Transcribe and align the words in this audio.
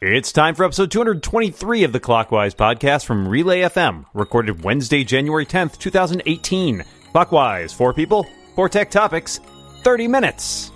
It's 0.00 0.32
time 0.32 0.56
for 0.56 0.64
episode 0.64 0.90
223 0.90 1.84
of 1.84 1.92
the 1.92 2.00
Clockwise 2.00 2.52
podcast 2.52 3.04
from 3.04 3.28
Relay 3.28 3.60
FM, 3.60 4.04
recorded 4.12 4.64
Wednesday, 4.64 5.04
January 5.04 5.46
10th, 5.46 5.78
2018. 5.78 6.84
Clockwise, 7.12 7.72
four 7.72 7.94
people, 7.94 8.26
four 8.56 8.68
tech 8.68 8.90
topics, 8.90 9.38
30 9.84 10.08
minutes. 10.08 10.72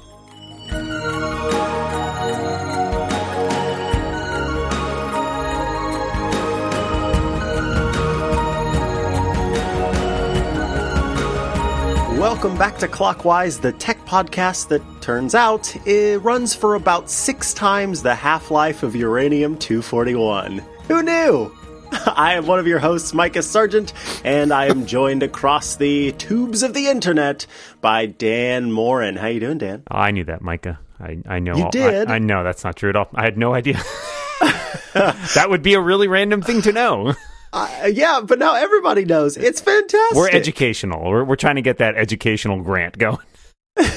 Welcome 12.19 12.59
back 12.59 12.79
to 12.79 12.89
Clockwise, 12.89 13.61
the 13.61 13.71
tech 13.71 14.05
podcast 14.05 14.69
that 14.69 14.83
turns 15.01 15.37
out 15.37 15.73
it 15.87 16.19
runs 16.19 16.53
for 16.53 16.75
about 16.75 17.09
six 17.09 17.55
times 17.55 18.03
the 18.03 18.13
half 18.13 18.51
life 18.51 18.83
of 18.83 18.97
uranium 18.97 19.57
241. 19.57 20.59
Who 20.89 21.03
knew? 21.05 21.57
I 22.07 22.35
am 22.35 22.49
one 22.49 22.59
of 22.59 22.67
your 22.67 22.81
hosts, 22.81 23.15
Micah 23.15 23.41
Sargent, 23.43 23.93
and 24.25 24.53
I 24.53 24.67
am 24.67 24.85
joined 24.85 25.23
across 25.23 25.77
the 25.77 26.11
tubes 26.11 26.65
of 26.65 26.75
the 26.75 26.89
internet 26.89 27.47
by 27.81 28.07
Dan 28.07 28.73
Moren. 28.73 29.15
How 29.15 29.29
you 29.29 29.39
doing, 29.39 29.59
Dan? 29.59 29.85
Oh, 29.89 29.97
I 29.99 30.11
knew 30.11 30.25
that, 30.25 30.43
Micah. 30.43 30.81
I, 30.99 31.19
I 31.25 31.39
know. 31.39 31.57
You 31.57 31.67
I- 31.67 31.71
did? 31.71 32.11
I, 32.11 32.19
know 32.19 32.43
that's 32.43 32.65
not 32.65 32.75
true 32.75 32.91
at 32.91 32.97
all. 32.97 33.09
I 33.15 33.23
had 33.23 33.39
no 33.39 33.55
idea. 33.55 33.75
that 34.93 35.47
would 35.49 35.63
be 35.63 35.75
a 35.75 35.81
really 35.81 36.09
random 36.09 36.43
thing 36.43 36.63
to 36.63 36.73
know. 36.73 37.15
Uh, 37.53 37.91
yeah, 37.93 38.21
but 38.23 38.39
now 38.39 38.55
everybody 38.55 39.05
knows. 39.05 39.37
It's 39.37 39.61
fantastic. 39.61 40.17
We're 40.17 40.31
educational. 40.31 41.09
We're, 41.09 41.25
we're 41.25 41.37
trying 41.37 41.57
to 41.57 41.63
get 41.63 41.79
that 41.79 41.97
educational 41.97 42.63
grant 42.63 42.99
going. 42.99 43.19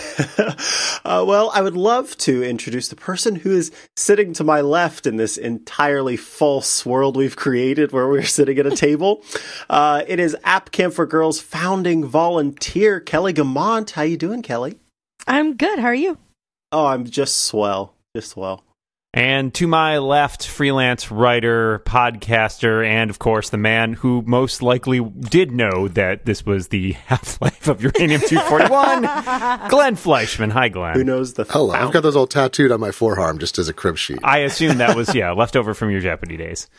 Uh, 1.03 1.25
well, 1.27 1.51
I 1.53 1.61
would 1.61 1.75
love 1.75 2.15
to 2.19 2.43
introduce 2.43 2.87
the 2.87 2.95
person 2.95 3.35
who 3.35 3.51
is 3.51 3.71
sitting 3.97 4.33
to 4.33 4.43
my 4.43 4.61
left 4.61 5.07
in 5.07 5.17
this 5.17 5.35
entirely 5.35 6.15
false 6.15 6.85
world 6.85 7.17
we've 7.17 7.35
created 7.35 7.91
where 7.91 8.07
we're 8.07 8.21
sitting 8.21 8.59
at 8.59 8.67
a 8.67 8.71
table. 8.75 9.23
Uh, 9.67 10.03
it 10.07 10.19
is 10.19 10.37
App 10.43 10.71
Camp 10.71 10.93
for 10.93 11.07
Girls 11.07 11.41
founding 11.41 12.05
volunteer 12.05 12.99
Kelly 12.99 13.33
Guimont. 13.33 13.91
How 13.91 14.03
you 14.03 14.15
doing, 14.15 14.43
Kelly? 14.43 14.77
I'm 15.25 15.57
good. 15.57 15.79
How 15.79 15.87
are 15.87 15.95
you? 15.95 16.19
Oh, 16.71 16.85
I'm 16.85 17.05
just 17.05 17.45
swell. 17.45 17.95
Just 18.15 18.31
swell. 18.31 18.63
And 19.13 19.53
to 19.55 19.67
my 19.67 19.97
left, 19.97 20.47
freelance 20.47 21.11
writer, 21.11 21.79
podcaster, 21.79 22.85
and 22.85 23.09
of 23.09 23.19
course, 23.19 23.49
the 23.49 23.57
man 23.57 23.91
who 23.93 24.23
most 24.25 24.61
likely 24.61 25.01
did 25.01 25.51
know 25.51 25.89
that 25.89 26.25
this 26.25 26.45
was 26.45 26.69
the 26.69 26.93
half 27.07 27.41
life 27.41 27.67
of 27.67 27.83
Uranium 27.83 28.21
241, 28.21 29.01
Glenn 29.69 29.97
Fleishman. 29.97 30.51
Hi, 30.51 30.69
Glenn. 30.69 30.95
Who 30.95 31.03
knows 31.03 31.33
the 31.33 31.43
Hello, 31.43 31.73
I've 31.73 31.91
got 31.91 32.03
those 32.03 32.15
all 32.15 32.27
tattooed 32.27 32.71
on 32.71 32.79
my 32.79 32.91
forearm 32.91 33.37
just 33.37 33.59
as 33.59 33.67
a 33.67 33.73
crib 33.73 33.97
sheet. 33.97 34.19
I 34.23 34.39
assume 34.39 34.77
that 34.77 34.95
was, 34.95 35.13
yeah, 35.13 35.31
left 35.31 35.57
over 35.57 35.73
from 35.73 35.91
your 35.91 35.99
Jeopardy 35.99 36.37
days. 36.37 36.69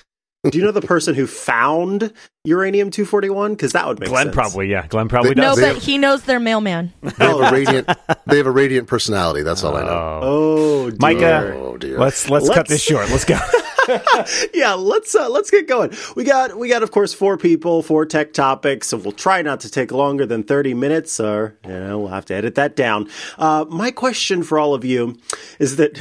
Do 0.51 0.59
you 0.59 0.65
know 0.65 0.73
the 0.73 0.81
person 0.81 1.15
who 1.15 1.29
found 1.29 2.13
uranium 2.43 2.91
241? 2.91 3.53
Because 3.53 3.73
that 3.75 3.87
would 3.87 4.01
make 4.01 4.09
sense. 4.09 4.11
Glenn 4.13 4.27
sense. 4.27 4.35
probably, 4.35 4.67
yeah, 4.69 4.89
Glenn 4.89 5.07
probably 5.09 5.37
No, 5.37 5.43
does. 5.55 5.57
They- 5.59 5.73
but 5.75 5.83
he 5.83 5.99
knows 5.99 6.25
their 6.25 6.41
mailman. 6.41 6.93
They 7.01 7.27
have 7.27 7.39
a 7.41 7.51
radiant. 7.53 7.89
They 8.27 8.39
have 8.39 8.47
a 8.47 8.51
radiant 8.51 8.89
personality. 8.89 9.43
That's 9.45 9.63
all 9.63 9.77
I 9.77 9.83
know. 9.85 9.89
Oh. 9.89 10.21
Oh, 10.25 10.91
dear. 10.91 10.99
Micah, 10.99 11.53
Oh 11.55 11.77
dear. 11.77 11.97
let's, 11.97 12.29
let's 12.29 12.49
cut 12.49 12.57
Let's- 12.57 12.71
this 12.71 12.83
short. 12.83 13.09
Let's 13.11 13.25
go. 13.25 13.39
yeah, 14.55 14.75
let's 14.75 15.13
uh, 15.15 15.29
let's 15.29 15.51
get 15.51 15.67
going. 15.67 15.93
We 16.15 16.23
got 16.23 16.57
we 16.57 16.69
got 16.69 16.85
of 16.85 16.93
course 16.93 17.13
four 17.13 17.37
people, 17.37 17.83
four 17.83 18.07
tech 18.07 18.33
topics, 18.33 18.87
so 18.87 18.97
we'll 18.97 19.11
try 19.11 19.43
not 19.43 19.59
to 19.61 19.69
take 19.71 19.91
longer 19.91 20.25
than 20.25 20.45
thirty 20.45 20.73
minutes, 20.73 21.19
or 21.19 21.57
you 21.65 21.73
know 21.73 21.99
we'll 21.99 22.09
have 22.09 22.25
to 22.27 22.35
edit 22.35 22.55
that 22.55 22.77
down. 22.77 23.09
Uh, 23.39 23.65
my 23.69 23.91
question 23.91 24.45
for 24.45 24.57
all 24.57 24.73
of 24.73 24.85
you 24.85 25.19
is 25.59 25.77
that 25.77 26.01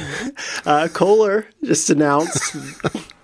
uh, 0.64 0.86
Kohler 0.92 1.46
just 1.64 1.90
announced 1.90 2.54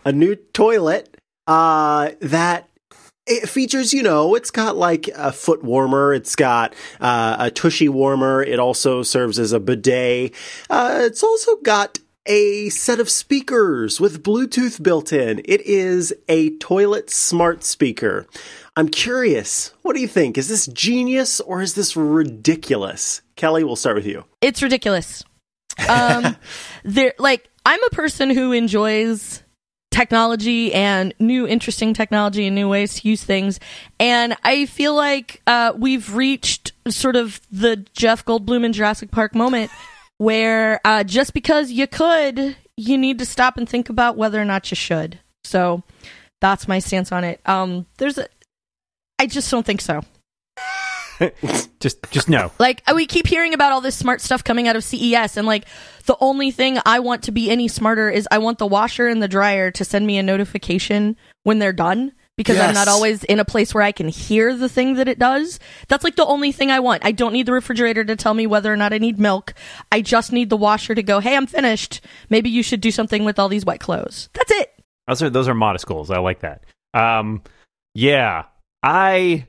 a 0.04 0.12
new 0.12 0.34
toilet 0.34 1.16
uh, 1.46 2.10
that 2.20 2.68
it 3.26 3.48
features, 3.48 3.92
you 3.92 4.02
know, 4.02 4.34
it's 4.34 4.50
got 4.50 4.76
like 4.76 5.08
a 5.14 5.32
foot 5.32 5.62
warmer, 5.62 6.14
it's 6.14 6.34
got 6.34 6.74
uh, 7.00 7.36
a 7.38 7.50
tushy 7.50 7.88
warmer, 7.88 8.42
it 8.42 8.58
also 8.58 9.02
serves 9.02 9.38
as 9.38 9.52
a 9.52 9.60
bidet. 9.60 10.34
Uh, 10.70 11.00
it's 11.02 11.22
also 11.22 11.56
got 11.56 11.98
a 12.26 12.68
set 12.68 13.00
of 13.00 13.08
speakers 13.08 14.00
with 14.00 14.22
Bluetooth 14.22 14.82
built 14.82 15.12
in. 15.12 15.40
It 15.44 15.62
is 15.62 16.12
a 16.28 16.50
toilet 16.58 17.10
smart 17.10 17.64
speaker. 17.64 18.26
I'm 18.76 18.88
curious, 18.88 19.72
what 19.82 19.94
do 19.94 20.00
you 20.00 20.08
think? 20.08 20.38
Is 20.38 20.48
this 20.48 20.66
genius 20.66 21.40
or 21.40 21.62
is 21.62 21.74
this 21.74 21.96
ridiculous? 21.96 23.22
Kelly, 23.36 23.64
we'll 23.64 23.76
start 23.76 23.96
with 23.96 24.06
you. 24.06 24.24
It's 24.40 24.62
ridiculous. 24.62 25.24
Um, 25.88 26.36
there, 26.84 27.14
like, 27.18 27.48
I'm 27.66 27.82
a 27.82 27.90
person 27.90 28.30
who 28.30 28.52
enjoys 28.52 29.42
technology 29.90 30.72
and 30.72 31.14
new 31.18 31.46
interesting 31.46 31.94
technology 31.94 32.46
and 32.46 32.54
new 32.54 32.68
ways 32.68 32.94
to 32.94 33.08
use 33.08 33.24
things. 33.24 33.58
And 33.98 34.36
I 34.42 34.66
feel 34.66 34.94
like 34.94 35.42
uh, 35.46 35.72
we've 35.76 36.14
reached 36.14 36.72
sort 36.88 37.16
of 37.16 37.40
the 37.50 37.76
Jeff 37.94 38.24
Goldblum 38.24 38.64
in 38.64 38.72
Jurassic 38.72 39.10
Park 39.10 39.34
moment 39.34 39.70
where 40.18 40.80
uh, 40.84 41.04
just 41.04 41.32
because 41.32 41.70
you 41.70 41.86
could, 41.86 42.56
you 42.76 42.98
need 42.98 43.18
to 43.18 43.26
stop 43.26 43.56
and 43.56 43.68
think 43.68 43.88
about 43.88 44.16
whether 44.16 44.40
or 44.40 44.44
not 44.44 44.70
you 44.70 44.74
should. 44.74 45.18
So 45.44 45.82
that's 46.40 46.68
my 46.68 46.78
stance 46.78 47.10
on 47.12 47.24
it. 47.24 47.40
Um, 47.46 47.86
there's 47.96 48.18
a, 48.18 48.28
I 49.18 49.26
just 49.26 49.50
don't 49.50 49.64
think 49.64 49.80
so. 49.80 50.02
just, 51.80 52.10
just 52.10 52.28
no. 52.28 52.52
Like 52.58 52.82
we 52.92 53.06
keep 53.06 53.26
hearing 53.26 53.54
about 53.54 53.72
all 53.72 53.80
this 53.80 53.96
smart 53.96 54.20
stuff 54.20 54.44
coming 54.44 54.68
out 54.68 54.76
of 54.76 54.84
CES, 54.84 55.36
and 55.36 55.46
like 55.46 55.64
the 56.06 56.16
only 56.20 56.50
thing 56.50 56.78
I 56.84 57.00
want 57.00 57.24
to 57.24 57.32
be 57.32 57.50
any 57.50 57.68
smarter 57.68 58.10
is 58.10 58.26
I 58.30 58.38
want 58.38 58.58
the 58.58 58.66
washer 58.66 59.08
and 59.08 59.22
the 59.22 59.28
dryer 59.28 59.70
to 59.72 59.84
send 59.84 60.06
me 60.06 60.18
a 60.18 60.22
notification 60.22 61.16
when 61.42 61.58
they're 61.58 61.72
done 61.72 62.12
because 62.38 62.56
I'm 62.56 62.72
not 62.72 62.86
always 62.86 63.24
in 63.24 63.40
a 63.40 63.44
place 63.44 63.74
where 63.74 63.82
I 63.82 63.90
can 63.90 64.08
hear 64.08 64.56
the 64.56 64.68
thing 64.68 64.94
that 64.94 65.08
it 65.08 65.18
does. 65.18 65.58
That's 65.88 66.04
like 66.04 66.14
the 66.14 66.24
only 66.24 66.52
thing 66.52 66.70
I 66.70 66.78
want. 66.78 67.04
I 67.04 67.10
don't 67.10 67.32
need 67.32 67.46
the 67.46 67.52
refrigerator 67.52 68.04
to 68.04 68.14
tell 68.14 68.32
me 68.32 68.46
whether 68.46 68.72
or 68.72 68.76
not 68.76 68.92
I 68.92 68.98
need 68.98 69.18
milk. 69.18 69.54
I 69.90 70.00
just 70.02 70.32
need 70.32 70.48
the 70.48 70.56
washer 70.56 70.94
to 70.94 71.02
go, 71.02 71.18
"Hey, 71.18 71.36
I'm 71.36 71.48
finished. 71.48 72.00
Maybe 72.30 72.48
you 72.48 72.62
should 72.62 72.80
do 72.80 72.92
something 72.92 73.24
with 73.24 73.40
all 73.40 73.48
these 73.48 73.66
wet 73.66 73.80
clothes." 73.80 74.30
That's 74.34 74.52
it. 74.52 74.72
Those 75.08 75.22
are 75.22 75.30
those 75.30 75.48
are 75.48 75.54
modest 75.54 75.86
goals. 75.86 76.12
I 76.12 76.18
like 76.18 76.40
that. 76.40 76.64
Um, 76.94 77.42
yeah, 77.94 78.44
I. 78.82 79.46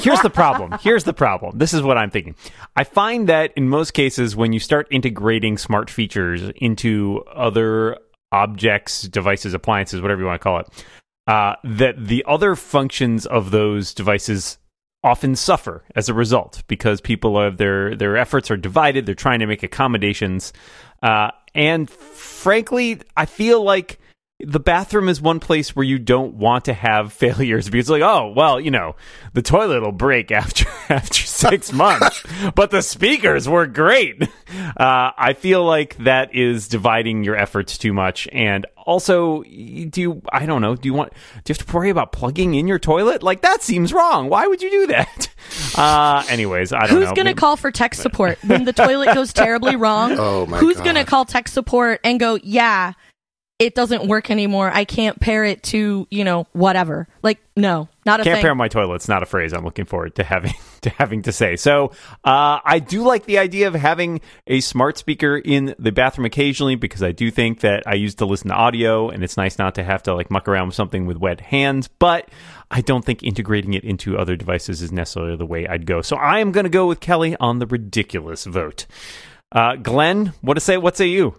Here's 0.00 0.20
the 0.20 0.30
problem. 0.30 0.78
Here's 0.82 1.04
the 1.04 1.12
problem. 1.12 1.58
This 1.58 1.74
is 1.74 1.82
what 1.82 1.98
I'm 1.98 2.10
thinking. 2.10 2.34
I 2.76 2.84
find 2.84 3.28
that 3.28 3.52
in 3.56 3.68
most 3.68 3.92
cases, 3.92 4.34
when 4.34 4.52
you 4.52 4.60
start 4.60 4.86
integrating 4.90 5.58
smart 5.58 5.90
features 5.90 6.50
into 6.56 7.22
other 7.32 7.98
objects, 8.30 9.02
devices, 9.02 9.54
appliances, 9.54 10.00
whatever 10.00 10.20
you 10.20 10.26
want 10.26 10.40
to 10.40 10.42
call 10.42 10.60
it, 10.60 10.84
uh, 11.26 11.54
that 11.62 12.06
the 12.06 12.24
other 12.26 12.56
functions 12.56 13.26
of 13.26 13.50
those 13.50 13.94
devices 13.94 14.58
often 15.04 15.34
suffer 15.34 15.84
as 15.96 16.08
a 16.08 16.14
result 16.14 16.62
because 16.68 17.00
people 17.00 17.36
are 17.36 17.50
their 17.50 17.94
their 17.94 18.16
efforts 18.16 18.50
are 18.50 18.56
divided. 18.56 19.06
They're 19.06 19.14
trying 19.14 19.40
to 19.40 19.46
make 19.46 19.62
accommodations, 19.62 20.52
uh, 21.02 21.30
and 21.54 21.88
frankly, 21.90 23.00
I 23.16 23.26
feel 23.26 23.62
like 23.62 23.98
the 24.44 24.60
bathroom 24.60 25.08
is 25.08 25.20
one 25.20 25.38
place 25.40 25.74
where 25.76 25.84
you 25.84 25.98
don't 25.98 26.34
want 26.34 26.64
to 26.64 26.72
have 26.74 27.12
failures 27.22 27.68
because 27.70 27.88
like 27.88 28.02
oh 28.02 28.32
well 28.36 28.60
you 28.60 28.70
know 28.70 28.96
the 29.34 29.42
toilet 29.42 29.80
will 29.82 29.92
break 29.92 30.30
after 30.32 30.66
after 30.88 31.14
six 31.22 31.72
months 31.84 32.22
but 32.54 32.70
the 32.70 32.82
speakers 32.82 33.48
were 33.48 33.66
great. 33.66 34.22
Uh, 34.76 35.10
i 35.16 35.34
feel 35.38 35.64
like 35.64 35.96
that 35.98 36.34
is 36.34 36.68
dividing 36.68 37.24
your 37.24 37.36
efforts 37.36 37.78
too 37.78 37.92
much. 37.92 38.28
And 38.32 38.66
also 38.84 39.42
do 39.44 40.00
you 40.00 40.22
i 40.32 40.44
don't 40.44 40.60
know 40.60 40.74
do 40.74 40.88
you 40.88 40.94
want 40.94 41.12
do 41.44 41.52
you 41.52 41.54
have 41.56 41.64
to 41.66 41.72
worry 41.72 41.90
about 41.90 42.12
plugging 42.12 42.54
in 42.54 42.66
your 42.66 42.78
toilet? 42.78 43.22
Like 43.22 43.42
that 43.42 43.62
seems 43.62 43.92
wrong. 43.92 44.28
Why 44.28 44.46
would 44.46 44.60
you 44.62 44.70
do 44.70 44.86
that? 44.88 45.28
Uh 45.76 46.24
anyways 46.28 46.72
i 46.72 46.86
don't 46.86 46.96
Who's 46.98 47.08
know. 47.08 47.14
going 47.14 47.26
to 47.26 47.34
call 47.34 47.56
for 47.56 47.70
tech 47.70 47.94
support 47.94 48.38
when 48.44 48.64
the 48.64 48.72
toilet 48.72 49.14
goes 49.14 49.32
terribly 49.32 49.76
wrong? 49.76 50.16
Oh, 50.18 50.46
my 50.46 50.58
Who's 50.58 50.76
God. 50.76 50.84
going 50.84 50.96
to 50.96 51.04
call 51.04 51.24
tech 51.24 51.48
support 51.48 52.00
and 52.04 52.18
go, 52.18 52.38
"Yeah, 52.42 52.92
it 53.58 53.74
doesn't 53.74 54.06
work 54.06 54.30
anymore. 54.30 54.70
I 54.72 54.84
can't 54.84 55.20
pair 55.20 55.44
it 55.44 55.62
to, 55.64 56.06
you 56.10 56.24
know, 56.24 56.46
whatever." 56.52 57.08
Like, 57.22 57.40
no, 57.56 57.88
not 58.04 58.20
a 58.20 58.24
can't 58.24 58.36
thing. 58.36 58.42
pair 58.42 58.54
my 58.54 58.68
toilets 58.68 59.08
not 59.08 59.22
a 59.22 59.26
phrase 59.26 59.52
i'm 59.52 59.64
looking 59.64 59.84
forward 59.84 60.14
to 60.14 60.24
having 60.24 60.54
to 60.80 60.90
having 60.90 61.22
to 61.22 61.32
say 61.32 61.56
so 61.56 61.92
uh, 62.24 62.58
i 62.64 62.78
do 62.78 63.02
like 63.02 63.24
the 63.24 63.38
idea 63.38 63.68
of 63.68 63.74
having 63.74 64.20
a 64.46 64.60
smart 64.60 64.98
speaker 64.98 65.36
in 65.36 65.74
the 65.78 65.92
bathroom 65.92 66.24
occasionally 66.24 66.74
because 66.74 67.02
i 67.02 67.12
do 67.12 67.30
think 67.30 67.60
that 67.60 67.82
i 67.86 67.94
used 67.94 68.18
to 68.18 68.24
listen 68.24 68.48
to 68.48 68.54
audio 68.54 69.08
and 69.08 69.22
it's 69.22 69.36
nice 69.36 69.58
not 69.58 69.74
to 69.74 69.84
have 69.84 70.02
to 70.02 70.14
like 70.14 70.30
muck 70.30 70.48
around 70.48 70.68
with 70.68 70.74
something 70.74 71.06
with 71.06 71.16
wet 71.16 71.40
hands 71.40 71.88
but 71.98 72.28
i 72.70 72.80
don't 72.80 73.04
think 73.04 73.22
integrating 73.22 73.74
it 73.74 73.84
into 73.84 74.18
other 74.18 74.36
devices 74.36 74.82
is 74.82 74.92
necessarily 74.92 75.36
the 75.36 75.46
way 75.46 75.66
i'd 75.68 75.86
go 75.86 76.02
so 76.02 76.16
i 76.16 76.38
am 76.38 76.52
going 76.52 76.64
to 76.64 76.70
go 76.70 76.86
with 76.86 77.00
kelly 77.00 77.36
on 77.38 77.58
the 77.58 77.66
ridiculous 77.66 78.44
vote 78.44 78.86
uh, 79.52 79.76
glenn 79.76 80.32
what 80.40 80.54
to 80.54 80.60
say 80.60 80.76
what 80.76 80.96
say 80.96 81.06
you 81.06 81.34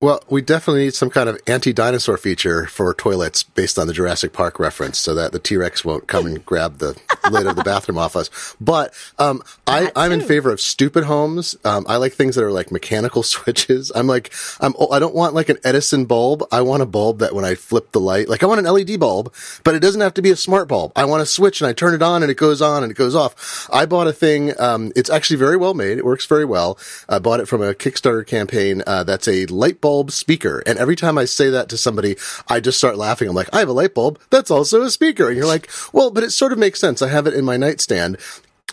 Well, 0.00 0.22
we 0.30 0.42
definitely 0.42 0.84
need 0.84 0.94
some 0.94 1.10
kind 1.10 1.28
of 1.28 1.40
anti-dinosaur 1.48 2.18
feature 2.18 2.66
for 2.66 2.94
toilets 2.94 3.42
based 3.42 3.80
on 3.80 3.88
the 3.88 3.92
Jurassic 3.92 4.32
Park 4.32 4.60
reference, 4.60 4.96
so 4.96 5.12
that 5.16 5.32
the 5.32 5.40
T-Rex 5.40 5.84
won't 5.84 6.06
come 6.06 6.24
and 6.24 6.46
grab 6.46 6.78
the 6.78 6.96
lid 7.32 7.48
of 7.48 7.56
the 7.56 7.64
bathroom 7.64 7.98
off 7.98 8.14
us. 8.14 8.54
But 8.60 8.94
um, 9.18 9.42
I, 9.66 9.90
I'm 9.96 10.12
in 10.12 10.20
favor 10.20 10.52
of 10.52 10.60
stupid 10.60 11.02
homes. 11.02 11.56
Um, 11.64 11.84
I 11.88 11.96
like 11.96 12.12
things 12.12 12.36
that 12.36 12.44
are 12.44 12.52
like 12.52 12.70
mechanical 12.70 13.22
switches. 13.24 13.90
I'm 13.92 14.06
like, 14.06 14.32
I'm, 14.60 14.72
I 14.88 15.00
don't 15.00 15.16
want 15.16 15.34
like 15.34 15.48
an 15.48 15.58
Edison 15.64 16.04
bulb. 16.04 16.44
I 16.52 16.60
want 16.60 16.80
a 16.80 16.86
bulb 16.86 17.18
that 17.18 17.34
when 17.34 17.44
I 17.44 17.56
flip 17.56 17.90
the 17.90 17.98
light, 17.98 18.28
like 18.28 18.44
I 18.44 18.46
want 18.46 18.64
an 18.64 18.72
LED 18.72 19.00
bulb, 19.00 19.34
but 19.64 19.74
it 19.74 19.80
doesn't 19.80 20.00
have 20.00 20.14
to 20.14 20.22
be 20.22 20.30
a 20.30 20.36
smart 20.36 20.68
bulb. 20.68 20.92
I 20.94 21.06
want 21.06 21.22
a 21.22 21.26
switch 21.26 21.60
and 21.60 21.66
I 21.68 21.72
turn 21.72 21.92
it 21.92 22.02
on 22.02 22.22
and 22.22 22.30
it 22.30 22.36
goes 22.36 22.62
on 22.62 22.84
and 22.84 22.92
it 22.92 22.96
goes 22.96 23.16
off. 23.16 23.68
I 23.72 23.84
bought 23.84 24.06
a 24.06 24.12
thing. 24.12 24.52
Um, 24.60 24.92
it's 24.94 25.10
actually 25.10 25.38
very 25.38 25.56
well 25.56 25.74
made. 25.74 25.98
It 25.98 26.04
works 26.04 26.26
very 26.26 26.44
well. 26.44 26.78
I 27.08 27.18
bought 27.18 27.40
it 27.40 27.48
from 27.48 27.62
a 27.62 27.74
Kickstarter 27.74 28.24
campaign. 28.24 28.84
Uh, 28.86 29.02
that's 29.02 29.26
a 29.26 29.46
light 29.46 29.80
bulb 29.80 29.87
bulb 29.88 30.10
speaker. 30.10 30.62
And 30.66 30.78
every 30.78 30.96
time 30.96 31.16
I 31.16 31.24
say 31.24 31.48
that 31.48 31.70
to 31.70 31.78
somebody, 31.78 32.18
I 32.46 32.60
just 32.60 32.76
start 32.76 32.98
laughing. 32.98 33.26
I'm 33.26 33.34
like, 33.34 33.48
I 33.54 33.60
have 33.60 33.70
a 33.70 33.72
light 33.72 33.94
bulb. 33.94 34.20
That's 34.28 34.50
also 34.50 34.82
a 34.82 34.90
speaker. 34.90 35.28
And 35.28 35.34
you're 35.34 35.46
like, 35.46 35.70
well, 35.94 36.10
but 36.10 36.22
it 36.22 36.30
sort 36.30 36.52
of 36.52 36.58
makes 36.58 36.78
sense. 36.78 37.00
I 37.00 37.08
have 37.08 37.26
it 37.26 37.32
in 37.32 37.42
my 37.46 37.56
nightstand 37.56 38.18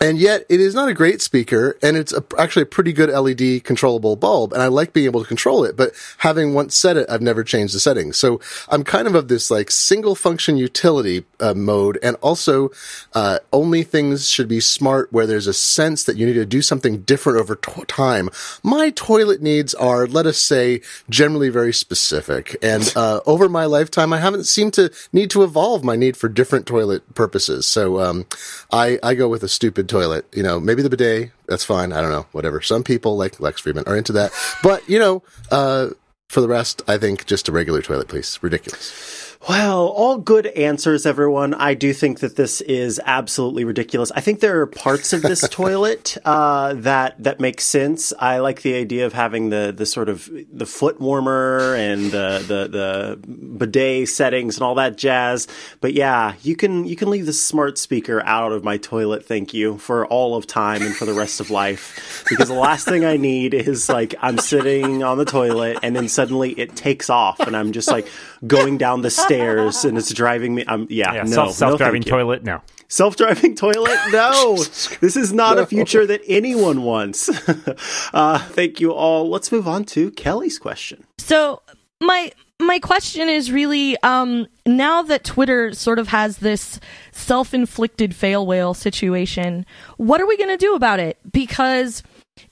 and 0.01 0.18
yet 0.18 0.45
it 0.50 0.59
is 0.59 0.75
not 0.75 0.89
a 0.89 0.94
great 0.94 1.21
speaker 1.21 1.77
and 1.81 1.95
it's 1.95 2.12
a, 2.12 2.24
actually 2.38 2.63
a 2.63 2.68
pretty 2.68 2.92
good 2.92 3.09
LED 3.09 3.63
controllable 3.63 4.18
bulb. 4.18 4.51
And 4.51 4.62
I 4.62 4.68
like 4.68 4.92
being 4.92 5.06
able 5.06 5.21
to 5.21 5.27
control 5.27 5.63
it, 5.63 5.77
but 5.77 5.94
having 6.18 6.53
once 6.53 6.75
set 6.75 6.97
it, 6.97 7.09
I've 7.09 7.21
never 7.21 7.45
changed 7.45 7.74
the 7.74 7.80
settings. 7.80 8.18
So 8.18 8.42
I'm 8.68 8.83
kind 8.83 9.07
of 9.07 9.15
of 9.15 9.30
this 9.30 9.50
like 9.50 9.71
single 9.71 10.13
function 10.13 10.57
utility 10.57 11.24
uh, 11.39 11.53
mode. 11.53 11.97
And 12.03 12.18
also, 12.18 12.71
uh, 13.13 13.39
only 13.53 13.83
things 13.83 14.30
should 14.30 14.50
be 14.50 14.59
smart 14.59 15.13
where 15.13 15.25
there's 15.25 15.47
a 15.47 15.53
sense 15.53 16.03
that 16.03 16.18
you 16.18 16.25
need 16.25 16.33
to 16.33 16.45
do 16.45 16.62
something 16.62 17.01
different 17.03 17.39
over 17.39 17.56
time. 17.56 18.30
My 18.63 18.89
toilet 18.89 19.41
needs 19.41 19.74
are, 19.74 20.07
let 20.07 20.25
us 20.25 20.41
say, 20.41 20.81
generally 21.09 21.50
very 21.50 21.74
specific. 21.74 22.57
And, 22.62 22.91
uh, 22.98 23.21
over 23.25 23.48
my 23.48 23.65
lifetime, 23.65 24.12
I 24.12 24.19
haven't 24.19 24.45
seemed 24.45 24.74
to 24.74 24.91
need 25.13 25.30
to 25.31 25.44
evolve 25.44 25.86
my 25.86 25.95
need 25.95 26.18
for 26.18 26.27
different 26.27 26.65
toilet 26.65 27.15
purposes. 27.15 27.65
So, 27.65 28.01
um, 28.01 28.25
I, 28.71 29.00
I 29.01 29.13
go 29.13 29.30
with 29.30 29.44
a 29.44 29.48
stupid 29.48 29.85
toilet. 29.86 30.26
You 30.34 30.44
know, 30.44 30.60
maybe 30.60 30.82
the 30.82 30.90
bidet, 30.90 31.32
that's 31.48 31.64
fine. 31.64 31.94
I 31.94 32.02
don't 32.02 32.12
know, 32.12 32.28
whatever. 32.32 32.62
Some 32.62 32.84
people 32.84 33.18
like 33.18 33.40
Lex 33.40 33.62
Fridman 33.62 33.88
are 33.88 33.96
into 33.96 34.14
that. 34.14 34.32
But, 34.62 34.88
you 34.90 35.00
know, 35.00 35.24
uh, 35.52 35.90
for 36.30 36.42
the 36.42 36.48
rest, 36.48 36.82
I 36.88 36.98
think 36.98 37.26
just 37.26 37.48
a 37.48 37.52
regular 37.52 37.82
toilet, 37.82 38.08
please. 38.08 38.40
Ridiculous. 38.42 39.25
Well, 39.47 39.89
all 39.89 40.18
good 40.18 40.47
answers, 40.47 41.06
everyone. 41.06 41.53
I 41.53 41.75
do 41.75 41.94
think 41.94 42.21
that 42.21 42.36
this 42.36 42.62
is 42.62 43.00
absolutely 43.06 43.63
ridiculous. 43.63 44.12
I 44.12 44.19
think 44.19 44.39
there 44.39 44.59
are 44.62 44.65
parts 44.65 45.13
of 45.13 45.21
this 45.21 45.47
toilet 45.51 46.18
uh, 46.25 46.74
that 46.77 47.21
that 47.21 47.39
make 47.39 47.62
sense. 47.62 48.12
I 48.18 48.39
like 48.39 48.63
the 48.63 48.74
idea 48.74 49.06
of 49.06 49.13
having 49.13 49.51
the 49.51 49.71
the 49.75 49.86
sort 49.86 50.09
of 50.09 50.27
the 50.51 50.65
foot 50.65 51.00
warmer 51.00 51.75
and 51.75 52.06
the 52.06 52.44
the, 52.47 52.68
the 52.68 53.27
bidet 53.27 54.09
settings 54.09 54.57
and 54.57 54.63
all 54.63 54.75
that 54.75 54.97
jazz. 54.97 55.48
But 55.80 55.94
yeah, 55.94 56.33
you 56.41 56.56
can 56.56 56.86
you 56.86 56.95
can 56.95 57.12
leave 57.12 57.27
the 57.27 57.33
smart 57.33 57.77
speaker 57.77 58.24
out 58.24 58.51
of 58.51 58.63
my 58.63 58.77
toilet. 58.77 59.27
Thank 59.27 59.53
you 59.53 59.77
for 59.77 60.07
all 60.07 60.36
of 60.36 60.48
time 60.48 60.81
and 60.81 60.95
for 60.95 61.06
the 61.06 61.13
rest 61.13 61.39
of 61.39 61.51
life. 61.51 62.25
Because 62.27 62.48
the 62.48 62.56
last 62.56 62.88
thing 62.88 63.06
I 63.06 63.18
need 63.18 63.53
is 63.53 63.89
like 63.89 64.15
I'm 64.21 64.39
sitting 64.39 65.03
on 65.03 65.19
the 65.19 65.25
toilet 65.25 65.77
and 65.83 65.95
then 65.95 66.07
suddenly 66.07 66.53
it 66.53 66.75
takes 66.75 67.12
off 67.12 67.39
and 67.41 67.56
I'm 67.56 67.74
just 67.74 67.89
like 67.89 68.07
going 68.47 68.77
down 68.77 69.01
the 69.01 69.09
stairs 69.09 69.36
stairs 69.36 69.86
and 69.86 69.97
it's 69.97 70.13
driving 70.13 70.56
me. 70.56 70.63
I'm 70.68 70.88
yeah, 70.89 71.13
yeah 71.13 71.24
no, 71.24 71.51
self 71.51 71.77
driving 71.77 72.03
no, 72.06 72.12
toilet. 72.12 72.44
No, 72.44 72.62
self 72.88 73.15
driving 73.15 73.56
toilet. 73.56 74.00
No, 74.12 74.56
this 74.56 75.15
is 75.15 75.33
not 75.33 75.57
no. 75.57 75.63
a 75.63 75.65
future 75.65 76.06
that 76.06 76.21
anyone 76.27 76.83
wants. 76.83 77.30
uh, 78.13 78.39
thank 78.39 78.80
you 78.80 78.94
all. 78.94 79.30
Let's 79.30 79.51
move 79.51 79.68
on 79.68 79.83
to 79.86 80.12
Kelly's 80.12 80.57
question. 80.57 81.06
So 81.18 81.62
my 82.01 82.31
my 82.59 82.80
question 82.80 83.27
is 83.27 83.51
really 83.51 83.97
um, 84.03 84.48
now 84.65 85.01
that 85.03 85.24
Twitter 85.24 85.74
sort 85.74 86.00
of 86.00 86.09
has 86.09 86.38
this 86.38 86.80
self 87.12 87.53
inflicted 87.53 88.15
fail 88.15 88.45
whale 88.45 88.74
situation, 88.74 89.65
what 89.98 90.21
are 90.21 90.27
we 90.27 90.38
going 90.38 90.50
to 90.50 90.57
do 90.57 90.75
about 90.75 91.00
it? 91.00 91.18
Because 91.31 92.03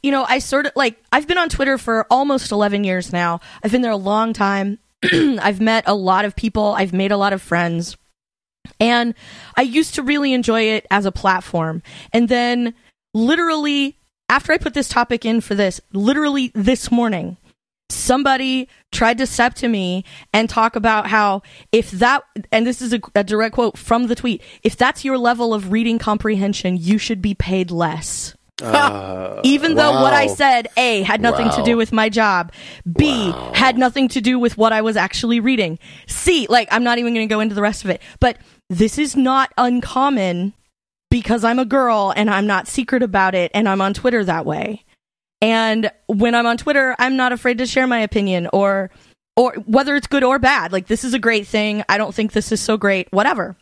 you 0.01 0.11
know, 0.11 0.25
I 0.27 0.39
sort 0.39 0.65
of 0.65 0.73
like 0.75 1.01
I've 1.11 1.27
been 1.27 1.37
on 1.37 1.49
Twitter 1.49 1.77
for 1.77 2.05
almost 2.09 2.51
11 2.51 2.83
years 2.83 3.11
now. 3.11 3.39
I've 3.63 3.71
been 3.71 3.81
there 3.81 3.91
a 3.91 3.97
long 3.97 4.33
time. 4.33 4.79
I've 5.41 5.61
met 5.61 5.83
a 5.87 5.95
lot 5.95 6.25
of 6.25 6.35
people, 6.35 6.73
I've 6.77 6.93
made 6.93 7.11
a 7.11 7.17
lot 7.17 7.33
of 7.33 7.41
friends. 7.41 7.97
And 8.79 9.13
I 9.57 9.63
used 9.63 9.95
to 9.95 10.03
really 10.03 10.33
enjoy 10.33 10.61
it 10.61 10.87
as 10.89 11.05
a 11.05 11.11
platform. 11.11 11.83
And 12.13 12.29
then, 12.29 12.73
literally, 13.13 13.97
after 14.29 14.53
I 14.53 14.57
put 14.57 14.73
this 14.73 14.87
topic 14.87 15.25
in 15.25 15.41
for 15.41 15.53
this, 15.53 15.81
literally 15.91 16.51
this 16.55 16.89
morning, 16.89 17.37
somebody 17.89 18.67
tried 18.91 19.17
to 19.17 19.27
step 19.27 19.53
to 19.55 19.67
me 19.67 20.03
and 20.33 20.49
talk 20.49 20.75
about 20.75 21.07
how 21.07 21.41
if 21.71 21.91
that 21.91 22.23
and 22.51 22.65
this 22.65 22.81
is 22.81 22.93
a, 22.93 23.01
a, 23.15 23.23
direct 23.23 23.55
quote 23.55 23.77
from 23.77 24.07
the 24.07 24.15
tweet 24.15 24.41
if 24.63 24.75
that's 24.75 25.05
your 25.05 25.17
level 25.17 25.53
of 25.53 25.71
reading 25.71 25.99
comprehension 25.99 26.77
you 26.77 26.97
should 26.97 27.21
be 27.21 27.35
paid 27.35 27.69
less 27.69 28.35
uh, 28.61 29.41
Even 29.43 29.75
though 29.75 30.01
what 30.01 30.13
I 30.13 30.27
said, 30.27 30.67
A, 30.77 31.01
had 31.01 31.21
nothing 31.21 31.47
wow. 31.47 31.55
to 31.55 31.63
do 31.63 31.77
with 31.77 31.91
my 31.91 32.09
job, 32.09 32.51
B, 32.91 33.29
wow. 33.31 33.51
had 33.53 33.77
nothing 33.77 34.07
to 34.09 34.21
do 34.21 34.37
with 34.37 34.57
what 34.57 34.71
I 34.71 34.81
was 34.81 34.95
actually 34.95 35.39
reading, 35.39 35.79
C, 36.07 36.47
like, 36.49 36.67
I'm 36.71 36.83
not 36.83 36.97
even 36.97 37.13
going 37.13 37.27
to 37.27 37.33
go 37.33 37.39
into 37.39 37.55
the 37.55 37.61
rest 37.61 37.83
of 37.83 37.89
it. 37.89 38.01
But 38.19 38.37
this 38.69 38.97
is 38.97 39.15
not 39.15 39.51
uncommon 39.57 40.53
because 41.09 41.43
I'm 41.43 41.59
a 41.59 41.65
girl 41.65 42.13
and 42.15 42.29
I'm 42.29 42.47
not 42.47 42.67
secret 42.67 43.03
about 43.03 43.35
it 43.35 43.51
and 43.53 43.67
I'm 43.67 43.81
on 43.81 43.93
Twitter 43.93 44.23
that 44.23 44.45
way. 44.45 44.83
And 45.41 45.91
when 46.07 46.35
I'm 46.35 46.45
on 46.45 46.57
Twitter, 46.57 46.95
I'm 46.97 47.17
not 47.17 47.33
afraid 47.33 47.57
to 47.57 47.65
share 47.65 47.85
my 47.85 47.99
opinion 47.99 48.47
or 48.53 48.89
or 49.35 49.53
whether 49.65 49.95
it's 49.95 50.07
good 50.07 50.23
or 50.23 50.39
bad. 50.39 50.71
Like 50.71 50.87
this 50.87 51.03
is 51.03 51.13
a 51.13 51.19
great 51.19 51.45
thing. 51.47 51.83
I 51.89 51.97
don't 51.97 52.15
think 52.15 52.31
this 52.31 52.51
is 52.51 52.61
so 52.61 52.77
great. 52.77 53.11
Whatever. 53.11 53.57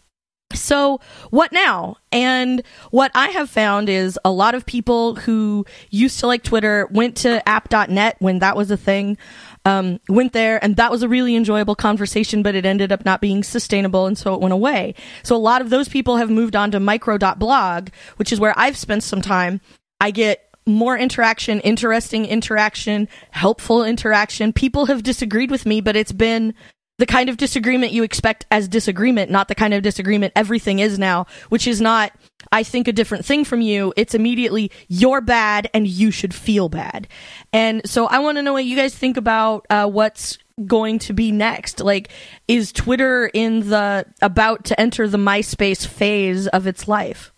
So, 0.53 0.99
what 1.29 1.51
now? 1.51 1.97
And 2.11 2.63
what 2.91 3.11
I 3.15 3.29
have 3.29 3.49
found 3.49 3.89
is 3.89 4.19
a 4.25 4.31
lot 4.31 4.55
of 4.55 4.65
people 4.65 5.15
who 5.15 5.65
used 5.89 6.19
to 6.19 6.27
like 6.27 6.43
Twitter 6.43 6.87
went 6.91 7.17
to 7.17 7.47
app.net 7.47 8.17
when 8.19 8.39
that 8.39 8.55
was 8.55 8.71
a 8.71 8.77
thing, 8.77 9.17
um, 9.65 9.99
went 10.09 10.33
there, 10.33 10.63
and 10.63 10.75
that 10.75 10.91
was 10.91 11.03
a 11.03 11.09
really 11.09 11.35
enjoyable 11.35 11.75
conversation, 11.75 12.43
but 12.43 12.55
it 12.55 12.65
ended 12.65 12.91
up 12.91 13.05
not 13.05 13.21
being 13.21 13.43
sustainable, 13.43 14.05
and 14.05 14.17
so 14.17 14.33
it 14.33 14.41
went 14.41 14.53
away. 14.53 14.95
So, 15.23 15.35
a 15.35 15.37
lot 15.37 15.61
of 15.61 15.69
those 15.69 15.89
people 15.89 16.17
have 16.17 16.29
moved 16.29 16.55
on 16.55 16.71
to 16.71 16.79
micro.blog, 16.79 17.89
which 18.17 18.31
is 18.31 18.39
where 18.39 18.53
I've 18.57 18.77
spent 18.77 19.03
some 19.03 19.21
time. 19.21 19.61
I 19.99 20.11
get 20.11 20.51
more 20.65 20.97
interaction, 20.97 21.59
interesting 21.61 22.25
interaction, 22.25 23.07
helpful 23.31 23.83
interaction. 23.83 24.53
People 24.53 24.85
have 24.87 25.03
disagreed 25.03 25.51
with 25.51 25.65
me, 25.65 25.81
but 25.81 25.95
it's 25.95 26.11
been 26.11 26.53
the 27.01 27.07
kind 27.07 27.29
of 27.29 27.37
disagreement 27.37 27.91
you 27.91 28.03
expect 28.03 28.45
as 28.51 28.67
disagreement, 28.67 29.31
not 29.31 29.47
the 29.47 29.55
kind 29.55 29.73
of 29.73 29.81
disagreement 29.81 30.31
everything 30.35 30.77
is 30.77 30.99
now, 30.99 31.25
which 31.49 31.65
is 31.65 31.81
not, 31.81 32.11
I 32.51 32.61
think 32.61 32.87
a 32.87 32.93
different 32.93 33.25
thing 33.25 33.43
from 33.43 33.59
you. 33.59 33.91
It's 33.97 34.13
immediately, 34.13 34.69
you're 34.87 35.19
bad 35.19 35.67
and 35.73 35.87
you 35.87 36.11
should 36.11 36.31
feel 36.31 36.69
bad. 36.69 37.07
And 37.51 37.81
so 37.89 38.05
I 38.05 38.19
want 38.19 38.37
to 38.37 38.43
know 38.43 38.53
what 38.53 38.65
you 38.65 38.75
guys 38.75 38.93
think 38.93 39.17
about 39.17 39.65
uh, 39.71 39.87
what's 39.87 40.37
going 40.63 40.99
to 40.99 41.13
be 41.13 41.31
next. 41.31 41.79
Like, 41.79 42.09
is 42.47 42.71
Twitter 42.71 43.31
in 43.33 43.67
the, 43.67 44.05
about 44.21 44.65
to 44.65 44.79
enter 44.79 45.07
the 45.07 45.17
MySpace 45.17 45.87
phase 45.87 46.47
of 46.49 46.67
its 46.67 46.87
life? 46.87 47.33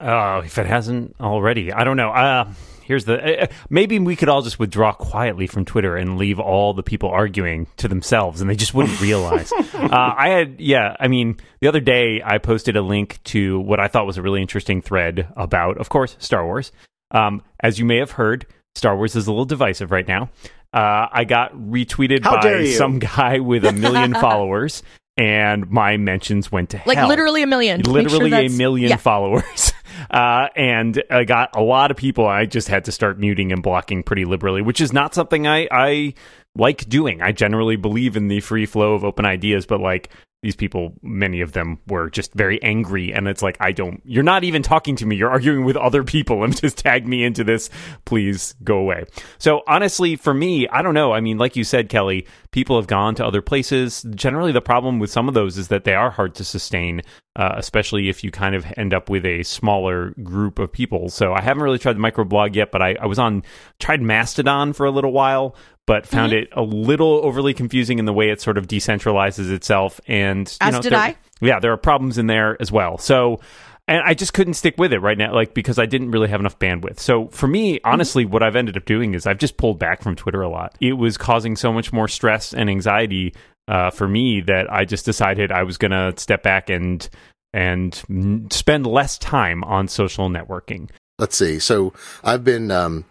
Oh, 0.00 0.38
if 0.38 0.58
it 0.58 0.66
hasn't 0.66 1.14
already. 1.20 1.72
I 1.72 1.84
don't 1.84 1.96
know. 1.96 2.10
Uh, 2.10 2.52
here's 2.84 3.04
the 3.04 3.14
uh, 3.14 3.44
uh, 3.44 3.46
maybe 3.70 3.98
we 3.98 4.16
could 4.16 4.28
all 4.28 4.42
just 4.42 4.58
withdraw 4.58 4.92
quietly 4.92 5.46
from 5.46 5.64
Twitter 5.64 5.96
and 5.96 6.18
leave 6.18 6.38
all 6.38 6.74
the 6.74 6.82
people 6.82 7.08
arguing 7.08 7.66
to 7.78 7.88
themselves, 7.88 8.40
and 8.40 8.48
they 8.48 8.56
just 8.56 8.74
wouldn't 8.74 9.00
realize. 9.00 9.52
uh, 9.74 10.14
I 10.16 10.28
had 10.28 10.60
yeah, 10.60 10.96
I 11.00 11.08
mean, 11.08 11.38
the 11.60 11.68
other 11.68 11.80
day 11.80 12.22
I 12.24 12.38
posted 12.38 12.76
a 12.76 12.82
link 12.82 13.22
to 13.24 13.60
what 13.60 13.80
I 13.80 13.88
thought 13.88 14.06
was 14.06 14.18
a 14.18 14.22
really 14.22 14.40
interesting 14.40 14.82
thread 14.82 15.28
about, 15.36 15.78
of 15.78 15.88
course, 15.88 16.16
Star 16.18 16.44
Wars. 16.44 16.72
Um, 17.10 17.42
as 17.60 17.78
you 17.78 17.84
may 17.84 17.98
have 17.98 18.12
heard, 18.12 18.46
Star 18.74 18.96
Wars 18.96 19.16
is 19.16 19.26
a 19.26 19.30
little 19.30 19.44
divisive 19.44 19.90
right 19.90 20.06
now. 20.06 20.30
Uh, 20.72 21.06
I 21.12 21.24
got 21.24 21.54
retweeted 21.54 22.24
How 22.24 22.40
by 22.40 22.66
some 22.66 22.98
guy 22.98 23.38
with 23.38 23.64
a 23.64 23.72
million 23.72 24.12
followers, 24.20 24.82
and 25.16 25.70
my 25.70 25.96
mentions 25.96 26.50
went 26.50 26.70
to 26.70 26.82
like 26.86 26.98
hell. 26.98 27.08
literally 27.08 27.42
a 27.42 27.46
million. 27.46 27.80
Literally 27.82 28.30
sure 28.30 28.38
a 28.40 28.48
million 28.48 28.90
yeah. 28.90 28.96
followers. 28.96 29.72
Uh, 30.10 30.48
and 30.56 31.02
I 31.08 31.24
got 31.24 31.56
a 31.56 31.62
lot 31.62 31.90
of 31.90 31.96
people. 31.96 32.26
I 32.26 32.46
just 32.46 32.68
had 32.68 32.84
to 32.86 32.92
start 32.92 33.18
muting 33.18 33.52
and 33.52 33.62
blocking 33.62 34.02
pretty 34.02 34.24
liberally, 34.24 34.60
which 34.60 34.80
is 34.80 34.92
not 34.92 35.14
something 35.14 35.46
I, 35.46 35.68
I 35.70 36.14
like 36.56 36.88
doing. 36.88 37.22
I 37.22 37.32
generally 37.32 37.76
believe 37.76 38.16
in 38.16 38.28
the 38.28 38.40
free 38.40 38.66
flow 38.66 38.94
of 38.94 39.04
open 39.04 39.24
ideas, 39.24 39.66
but 39.66 39.80
like 39.80 40.10
these 40.44 40.54
people, 40.54 40.92
many 41.02 41.40
of 41.40 41.52
them 41.52 41.78
were 41.88 42.10
just 42.10 42.34
very 42.34 42.62
angry. 42.62 43.12
And 43.12 43.26
it's 43.26 43.42
like, 43.42 43.56
I 43.60 43.72
don't, 43.72 44.02
you're 44.04 44.22
not 44.22 44.44
even 44.44 44.62
talking 44.62 44.94
to 44.96 45.06
me. 45.06 45.16
You're 45.16 45.30
arguing 45.30 45.64
with 45.64 45.76
other 45.76 46.04
people 46.04 46.44
and 46.44 46.54
just 46.54 46.78
tag 46.78 47.08
me 47.08 47.24
into 47.24 47.42
this. 47.42 47.70
Please 48.04 48.54
go 48.62 48.76
away. 48.76 49.04
So 49.38 49.62
honestly, 49.66 50.16
for 50.16 50.34
me, 50.34 50.68
I 50.68 50.82
don't 50.82 50.94
know. 50.94 51.12
I 51.12 51.20
mean, 51.20 51.38
like 51.38 51.56
you 51.56 51.64
said, 51.64 51.88
Kelly, 51.88 52.26
people 52.50 52.76
have 52.76 52.86
gone 52.86 53.14
to 53.16 53.26
other 53.26 53.40
places. 53.40 54.06
Generally, 54.14 54.52
the 54.52 54.60
problem 54.60 54.98
with 54.98 55.10
some 55.10 55.28
of 55.28 55.34
those 55.34 55.56
is 55.56 55.68
that 55.68 55.84
they 55.84 55.94
are 55.94 56.10
hard 56.10 56.34
to 56.34 56.44
sustain, 56.44 57.00
uh, 57.36 57.54
especially 57.56 58.10
if 58.10 58.22
you 58.22 58.30
kind 58.30 58.54
of 58.54 58.66
end 58.76 58.92
up 58.92 59.08
with 59.08 59.24
a 59.24 59.42
smaller 59.44 60.10
group 60.22 60.58
of 60.58 60.70
people. 60.70 61.08
So 61.08 61.32
I 61.32 61.40
haven't 61.40 61.62
really 61.62 61.78
tried 61.78 61.96
the 61.96 62.00
microblog 62.00 62.54
yet, 62.54 62.70
but 62.70 62.82
I, 62.82 62.96
I 63.00 63.06
was 63.06 63.18
on, 63.18 63.44
tried 63.80 64.02
Mastodon 64.02 64.74
for 64.74 64.84
a 64.84 64.90
little 64.90 65.12
while 65.12 65.56
but 65.86 66.06
found 66.06 66.32
mm-hmm. 66.32 66.44
it 66.44 66.48
a 66.52 66.62
little 66.62 67.20
overly 67.24 67.52
confusing 67.52 67.98
in 67.98 68.06
the 68.06 68.12
way 68.12 68.30
it 68.30 68.40
sort 68.40 68.56
of 68.56 68.66
decentralizes 68.66 69.50
itself. 69.50 70.00
And 70.06 70.33
as 70.60 70.74
know, 70.74 70.80
did 70.80 70.92
there, 70.92 70.98
I. 70.98 71.16
Yeah, 71.40 71.60
there 71.60 71.72
are 71.72 71.76
problems 71.76 72.18
in 72.18 72.26
there 72.26 72.56
as 72.60 72.70
well. 72.70 72.98
So. 72.98 73.40
And 73.86 74.02
I 74.02 74.14
just 74.14 74.32
couldn't 74.32 74.54
stick 74.54 74.76
with 74.78 74.94
it 74.94 75.00
right 75.00 75.18
now, 75.18 75.34
like 75.34 75.52
because 75.52 75.78
I 75.78 75.84
didn't 75.84 76.10
really 76.10 76.28
have 76.28 76.40
enough 76.40 76.58
bandwidth. 76.58 77.00
So 77.00 77.28
for 77.28 77.46
me, 77.46 77.74
mm-hmm. 77.74 77.86
honestly, 77.86 78.24
mm-hmm. 78.24 78.32
what 78.32 78.42
I've 78.42 78.56
ended 78.56 78.78
up 78.78 78.86
doing 78.86 79.12
is 79.12 79.26
I've 79.26 79.36
just 79.36 79.58
pulled 79.58 79.78
back 79.78 80.02
from 80.02 80.16
Twitter 80.16 80.40
a 80.40 80.48
lot. 80.48 80.74
It 80.80 80.94
was 80.94 81.18
causing 81.18 81.54
so 81.54 81.70
much 81.70 81.92
more 81.92 82.08
stress 82.08 82.54
and 82.54 82.70
anxiety 82.70 83.34
uh, 83.68 83.90
for 83.90 84.08
me 84.08 84.40
that 84.40 84.72
I 84.72 84.86
just 84.86 85.04
decided 85.04 85.52
I 85.52 85.64
was 85.64 85.76
going 85.76 85.90
to 85.90 86.14
step 86.16 86.42
back 86.42 86.70
and 86.70 87.06
and 87.52 87.94
spend 88.50 88.86
less 88.86 89.18
time 89.18 89.62
on 89.64 89.86
social 89.86 90.30
networking. 90.30 90.88
Let's 91.18 91.36
see. 91.36 91.58
So 91.58 91.92
I've 92.24 92.42
been 92.42 92.70
um, 92.70 93.04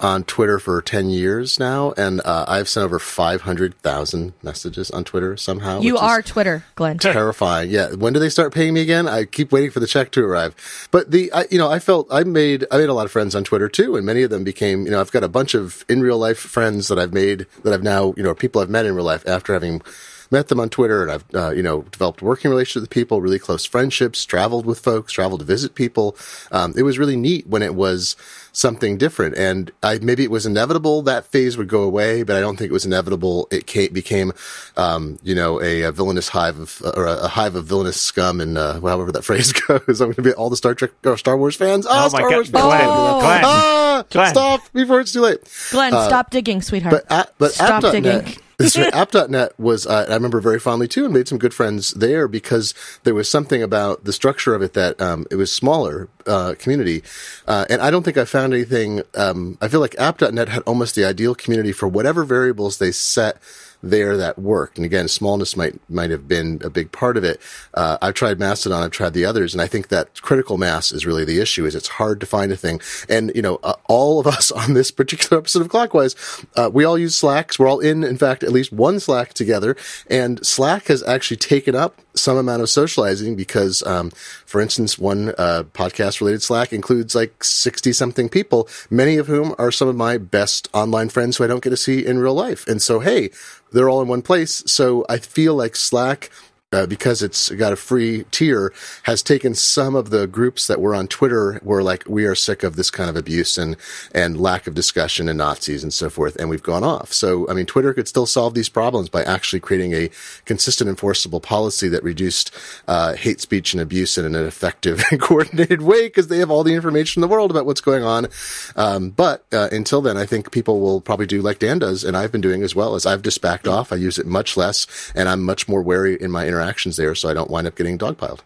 on 0.00 0.24
Twitter 0.24 0.58
for 0.58 0.80
10 0.82 1.10
years 1.10 1.58
now, 1.58 1.92
and 1.96 2.20
uh, 2.24 2.44
I've 2.48 2.68
sent 2.68 2.84
over 2.84 2.98
500,000 2.98 4.32
messages 4.42 4.90
on 4.90 5.04
Twitter 5.04 5.36
somehow. 5.36 5.80
You 5.80 5.96
are 5.98 6.22
Twitter, 6.22 6.64
Glenn. 6.74 6.98
Terrifying. 6.98 7.70
Yeah. 7.70 7.92
When 7.94 8.12
do 8.12 8.20
they 8.20 8.28
start 8.28 8.52
paying 8.54 8.74
me 8.74 8.82
again? 8.82 9.08
I 9.08 9.24
keep 9.24 9.52
waiting 9.52 9.70
for 9.70 9.80
the 9.80 9.86
check 9.86 10.10
to 10.12 10.24
arrive. 10.24 10.88
But 10.90 11.10
the, 11.10 11.32
I, 11.32 11.46
you 11.50 11.58
know, 11.58 11.70
I 11.70 11.78
felt 11.78 12.06
I 12.10 12.24
made, 12.24 12.66
I 12.70 12.78
made 12.78 12.88
a 12.88 12.94
lot 12.94 13.06
of 13.06 13.12
friends 13.12 13.34
on 13.34 13.44
Twitter 13.44 13.68
too, 13.68 13.96
and 13.96 14.04
many 14.04 14.22
of 14.22 14.30
them 14.30 14.44
became, 14.44 14.84
you 14.84 14.90
know, 14.90 15.00
I've 15.00 15.12
got 15.12 15.24
a 15.24 15.28
bunch 15.28 15.54
of 15.54 15.84
in 15.88 16.00
real 16.00 16.18
life 16.18 16.38
friends 16.38 16.88
that 16.88 16.98
I've 16.98 17.12
made 17.12 17.46
that 17.62 17.72
I've 17.72 17.82
now, 17.82 18.14
you 18.16 18.22
know, 18.22 18.34
people 18.34 18.60
I've 18.60 18.70
met 18.70 18.86
in 18.86 18.94
real 18.94 19.04
life 19.04 19.26
after 19.26 19.52
having 19.52 19.82
met 20.30 20.48
them 20.48 20.60
on 20.60 20.68
Twitter, 20.68 21.02
and 21.02 21.12
I've 21.12 21.24
uh, 21.34 21.50
you 21.50 21.62
know 21.62 21.82
developed 21.82 22.22
working 22.22 22.50
relationships 22.50 22.82
with 22.82 22.90
people, 22.90 23.20
really 23.20 23.38
close 23.38 23.64
friendships, 23.64 24.24
traveled 24.24 24.66
with 24.66 24.80
folks, 24.80 25.12
traveled 25.12 25.40
to 25.40 25.46
visit 25.46 25.74
people. 25.74 26.16
Um, 26.50 26.74
it 26.76 26.82
was 26.82 26.98
really 26.98 27.16
neat 27.16 27.46
when 27.46 27.62
it 27.62 27.74
was 27.74 28.16
something 28.54 28.96
different, 28.96 29.36
and 29.36 29.70
I, 29.82 29.98
maybe 29.98 30.22
it 30.22 30.30
was 30.30 30.46
inevitable 30.46 31.02
that 31.02 31.26
phase 31.26 31.58
would 31.58 31.68
go 31.68 31.82
away, 31.82 32.22
but 32.22 32.36
I 32.36 32.40
don't 32.40 32.56
think 32.56 32.70
it 32.70 32.72
was 32.72 32.86
inevitable. 32.86 33.48
It 33.50 33.66
came, 33.66 33.92
became, 33.92 34.32
um, 34.76 35.18
you 35.22 35.34
know, 35.34 35.60
a, 35.60 35.82
a, 35.82 35.92
villainous 35.92 36.28
hive 36.28 36.58
of 36.58 36.80
or 36.96 37.04
a, 37.04 37.24
a, 37.24 37.28
hive 37.28 37.56
of 37.56 37.66
villainous 37.66 38.00
scum, 38.00 38.40
and 38.40 38.56
uh, 38.56 38.80
however 38.80 39.12
that 39.12 39.22
phrase 39.24 39.52
goes. 39.52 40.00
I'm 40.00 40.08
going 40.08 40.14
to 40.14 40.22
be 40.22 40.32
all 40.32 40.48
the 40.48 40.56
Star 40.56 40.74
Trek 40.74 40.92
or 41.04 41.18
Star 41.18 41.36
Wars 41.36 41.56
fans. 41.56 41.86
Oh, 41.86 41.90
oh 41.92 42.08
Star 42.08 42.22
my 42.22 42.28
Wars 42.28 42.50
God. 42.50 42.60
Fans. 42.60 42.70
Glenn, 42.70 42.88
oh. 42.88 43.20
Glenn. 43.20 43.42
Ah, 43.44 44.04
Glenn. 44.08 44.30
Stop 44.30 44.72
before 44.72 45.00
it's 45.00 45.12
too 45.12 45.20
late. 45.20 45.40
Glenn, 45.70 45.92
uh, 45.92 46.06
stop 46.06 46.30
digging, 46.30 46.62
sweetheart. 46.62 46.94
But 46.94 47.12
at, 47.12 47.34
but 47.38 47.52
stop 47.52 47.82
digging. 47.82 48.02
Net, 48.04 48.38
this 48.58 48.76
app.net 48.76 49.58
was 49.58 49.86
uh, 49.86 50.06
I 50.08 50.14
remember 50.14 50.40
very 50.40 50.60
fondly 50.60 50.86
too, 50.86 51.04
and 51.04 51.12
made 51.12 51.26
some 51.26 51.38
good 51.38 51.52
friends 51.52 51.90
there 51.92 52.28
because 52.28 52.72
there 53.02 53.14
was 53.14 53.28
something 53.28 53.62
about 53.62 54.04
the 54.04 54.12
structure 54.12 54.54
of 54.54 54.62
it 54.62 54.74
that 54.74 55.00
um, 55.00 55.26
it 55.30 55.36
was 55.36 55.52
smaller 55.52 56.08
uh, 56.26 56.54
community, 56.58 57.02
uh, 57.46 57.66
and 57.68 57.80
I 57.80 57.90
don't 57.90 58.02
think 58.02 58.16
I 58.16 58.24
found 58.24 58.52
anything. 58.52 59.02
Um, 59.14 59.58
I 59.60 59.68
feel 59.68 59.80
like 59.80 59.94
app.net 59.98 60.48
had 60.48 60.62
almost 60.62 60.94
the 60.94 61.04
ideal 61.04 61.34
community 61.34 61.72
for 61.72 61.88
whatever 61.88 62.24
variables 62.24 62.78
they 62.78 62.92
set 62.92 63.38
there 63.84 64.16
that 64.16 64.38
worked. 64.38 64.78
And 64.78 64.84
again, 64.84 65.08
smallness 65.08 65.56
might 65.56 65.78
might 65.90 66.10
have 66.10 66.26
been 66.26 66.60
a 66.64 66.70
big 66.70 66.90
part 66.90 67.16
of 67.16 67.24
it. 67.24 67.40
Uh, 67.74 67.98
I've 68.00 68.14
tried 68.14 68.38
Mastodon, 68.38 68.82
I've 68.82 68.90
tried 68.90 69.12
the 69.12 69.24
others, 69.24 69.54
and 69.54 69.60
I 69.60 69.66
think 69.66 69.88
that 69.88 70.20
critical 70.22 70.58
mass 70.58 70.90
is 70.90 71.06
really 71.06 71.24
the 71.24 71.40
issue. 71.40 71.66
Is 71.66 71.74
it's 71.74 71.88
hard 71.88 72.20
to 72.20 72.26
find 72.26 72.50
a 72.50 72.56
thing. 72.56 72.80
And 73.08 73.30
you 73.34 73.42
know, 73.42 73.60
uh, 73.62 73.74
all 73.86 74.18
of 74.18 74.26
us 74.26 74.50
on 74.50 74.74
this 74.74 74.90
particular 74.90 75.38
episode 75.38 75.62
of 75.62 75.68
Clockwise, 75.68 76.16
uh, 76.56 76.70
we 76.72 76.84
all 76.84 76.98
use 76.98 77.16
Slacks. 77.16 77.58
We're 77.58 77.68
all 77.68 77.80
in, 77.80 78.02
in 78.02 78.16
fact, 78.16 78.42
at 78.42 78.52
least 78.52 78.72
one 78.72 78.98
Slack 79.00 79.34
together. 79.34 79.76
And 80.08 80.44
Slack 80.44 80.86
has 80.86 81.02
actually 81.02 81.36
taken 81.36 81.74
up 81.74 82.00
some 82.14 82.36
amount 82.36 82.62
of 82.62 82.70
socializing 82.70 83.36
because, 83.36 83.82
um, 83.84 84.10
for 84.46 84.60
instance, 84.60 84.98
one 84.98 85.30
uh, 85.36 85.64
podcast 85.72 86.20
related 86.20 86.42
Slack 86.42 86.72
includes 86.72 87.14
like 87.14 87.42
60 87.42 87.92
something 87.92 88.28
people, 88.28 88.68
many 88.90 89.16
of 89.16 89.26
whom 89.26 89.54
are 89.58 89.72
some 89.72 89.88
of 89.88 89.96
my 89.96 90.18
best 90.18 90.68
online 90.72 91.08
friends 91.08 91.36
who 91.36 91.44
I 91.44 91.46
don't 91.46 91.62
get 91.62 91.70
to 91.70 91.76
see 91.76 92.04
in 92.04 92.18
real 92.18 92.34
life. 92.34 92.66
And 92.66 92.80
so, 92.80 93.00
hey, 93.00 93.30
they're 93.72 93.88
all 93.88 94.02
in 94.02 94.08
one 94.08 94.22
place. 94.22 94.62
So 94.66 95.04
I 95.08 95.18
feel 95.18 95.54
like 95.54 95.76
Slack 95.76 96.30
uh, 96.74 96.86
because 96.86 97.22
it's 97.22 97.50
got 97.50 97.72
a 97.72 97.76
free 97.76 98.24
tier, 98.32 98.72
has 99.04 99.22
taken 99.22 99.54
some 99.54 99.94
of 99.94 100.10
the 100.10 100.26
groups 100.26 100.66
that 100.66 100.80
were 100.80 100.92
on 100.92 101.06
Twitter 101.06 101.60
were 101.62 101.84
like, 101.84 102.02
we 102.08 102.24
are 102.24 102.34
sick 102.34 102.64
of 102.64 102.74
this 102.74 102.90
kind 102.90 103.08
of 103.08 103.14
abuse 103.14 103.56
and, 103.56 103.76
and 104.12 104.40
lack 104.40 104.66
of 104.66 104.74
discussion 104.74 105.28
and 105.28 105.38
Nazis 105.38 105.84
and 105.84 105.94
so 105.94 106.10
forth. 106.10 106.34
And 106.34 106.50
we've 106.50 106.64
gone 106.64 106.82
off. 106.82 107.12
So, 107.12 107.48
I 107.48 107.54
mean, 107.54 107.64
Twitter 107.64 107.94
could 107.94 108.08
still 108.08 108.26
solve 108.26 108.54
these 108.54 108.68
problems 108.68 109.08
by 109.08 109.22
actually 109.22 109.60
creating 109.60 109.92
a 109.92 110.10
consistent 110.46 110.90
enforceable 110.90 111.40
policy 111.40 111.88
that 111.90 112.02
reduced, 112.02 112.50
uh, 112.88 113.14
hate 113.14 113.40
speech 113.40 113.72
and 113.72 113.80
abuse 113.80 114.18
in 114.18 114.24
an 114.24 114.34
effective 114.34 115.00
and 115.12 115.20
coordinated 115.20 115.82
way 115.82 116.08
because 116.08 116.26
they 116.26 116.38
have 116.38 116.50
all 116.50 116.64
the 116.64 116.74
information 116.74 117.22
in 117.22 117.28
the 117.28 117.32
world 117.32 117.52
about 117.52 117.66
what's 117.66 117.80
going 117.80 118.02
on. 118.02 118.26
Um, 118.74 119.10
but, 119.10 119.44
uh, 119.52 119.68
until 119.70 120.02
then, 120.02 120.16
I 120.16 120.26
think 120.26 120.50
people 120.50 120.80
will 120.80 121.00
probably 121.00 121.26
do 121.26 121.40
like 121.40 121.60
Dan 121.60 121.78
does 121.78 122.02
and 122.02 122.16
I've 122.16 122.32
been 122.32 122.40
doing 122.40 122.64
as 122.64 122.74
well 122.74 122.96
as 122.96 123.06
I've 123.06 123.22
just 123.22 123.40
backed 123.40 123.68
off. 123.68 123.92
I 123.92 123.96
use 123.96 124.18
it 124.18 124.26
much 124.26 124.56
less 124.56 125.12
and 125.14 125.28
I'm 125.28 125.44
much 125.44 125.68
more 125.68 125.80
wary 125.80 126.20
in 126.20 126.32
my 126.32 126.48
interaction 126.48 126.63
interactions 126.64 126.96
there 126.96 127.14
so 127.14 127.28
I 127.28 127.34
don't 127.34 127.50
wind 127.50 127.66
up 127.66 127.74
getting 127.74 127.98
dogpiled. 127.98 128.40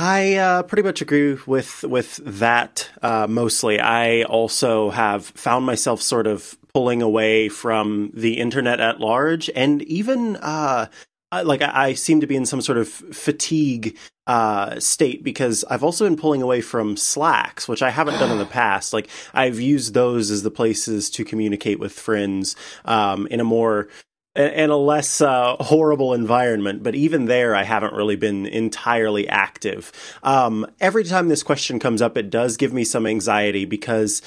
I 0.00 0.34
uh, 0.36 0.62
pretty 0.62 0.82
much 0.82 1.02
agree 1.02 1.38
with 1.46 1.82
with 1.82 2.20
that 2.24 2.88
uh, 3.02 3.26
mostly. 3.28 3.80
I 3.80 4.22
also 4.22 4.90
have 4.90 5.26
found 5.26 5.66
myself 5.66 6.00
sort 6.02 6.28
of 6.28 6.56
pulling 6.72 7.02
away 7.02 7.48
from 7.48 8.12
the 8.14 8.38
internet 8.38 8.78
at 8.78 9.00
large, 9.00 9.50
and 9.56 9.82
even 9.82 10.36
uh, 10.36 10.86
like 11.32 11.62
I, 11.62 11.88
I, 11.88 11.94
seem 11.94 12.20
to 12.20 12.28
be 12.28 12.36
in 12.36 12.46
some 12.46 12.60
sort 12.60 12.78
of 12.78 12.88
fatigue 12.88 13.96
uh, 14.28 14.78
state 14.78 15.24
because 15.24 15.64
I've 15.68 15.82
also 15.82 16.04
been 16.04 16.16
pulling 16.16 16.42
away 16.42 16.60
from 16.60 16.96
Slacks, 16.96 17.66
which 17.66 17.82
I 17.82 17.90
haven't 17.90 18.20
done 18.20 18.30
in 18.30 18.38
the 18.38 18.46
past. 18.62 18.92
Like 18.92 19.08
I've 19.34 19.58
used 19.58 19.94
those 19.94 20.30
as 20.30 20.44
the 20.44 20.50
places 20.50 21.10
to 21.10 21.24
communicate 21.24 21.80
with 21.80 21.92
friends 21.92 22.54
um, 22.84 23.26
in 23.32 23.40
a 23.40 23.44
more 23.44 23.88
in 24.36 24.70
a 24.70 24.76
less 24.76 25.20
uh, 25.20 25.56
horrible 25.60 26.14
environment. 26.14 26.82
But 26.82 26.94
even 26.94 27.24
there, 27.26 27.54
I 27.54 27.64
haven't 27.64 27.94
really 27.94 28.16
been 28.16 28.46
entirely 28.46 29.28
active. 29.28 29.92
Um, 30.22 30.66
every 30.80 31.04
time 31.04 31.28
this 31.28 31.42
question 31.42 31.78
comes 31.78 32.00
up, 32.00 32.16
it 32.16 32.30
does 32.30 32.56
give 32.56 32.72
me 32.72 32.84
some 32.84 33.06
anxiety 33.06 33.64
because 33.64 34.22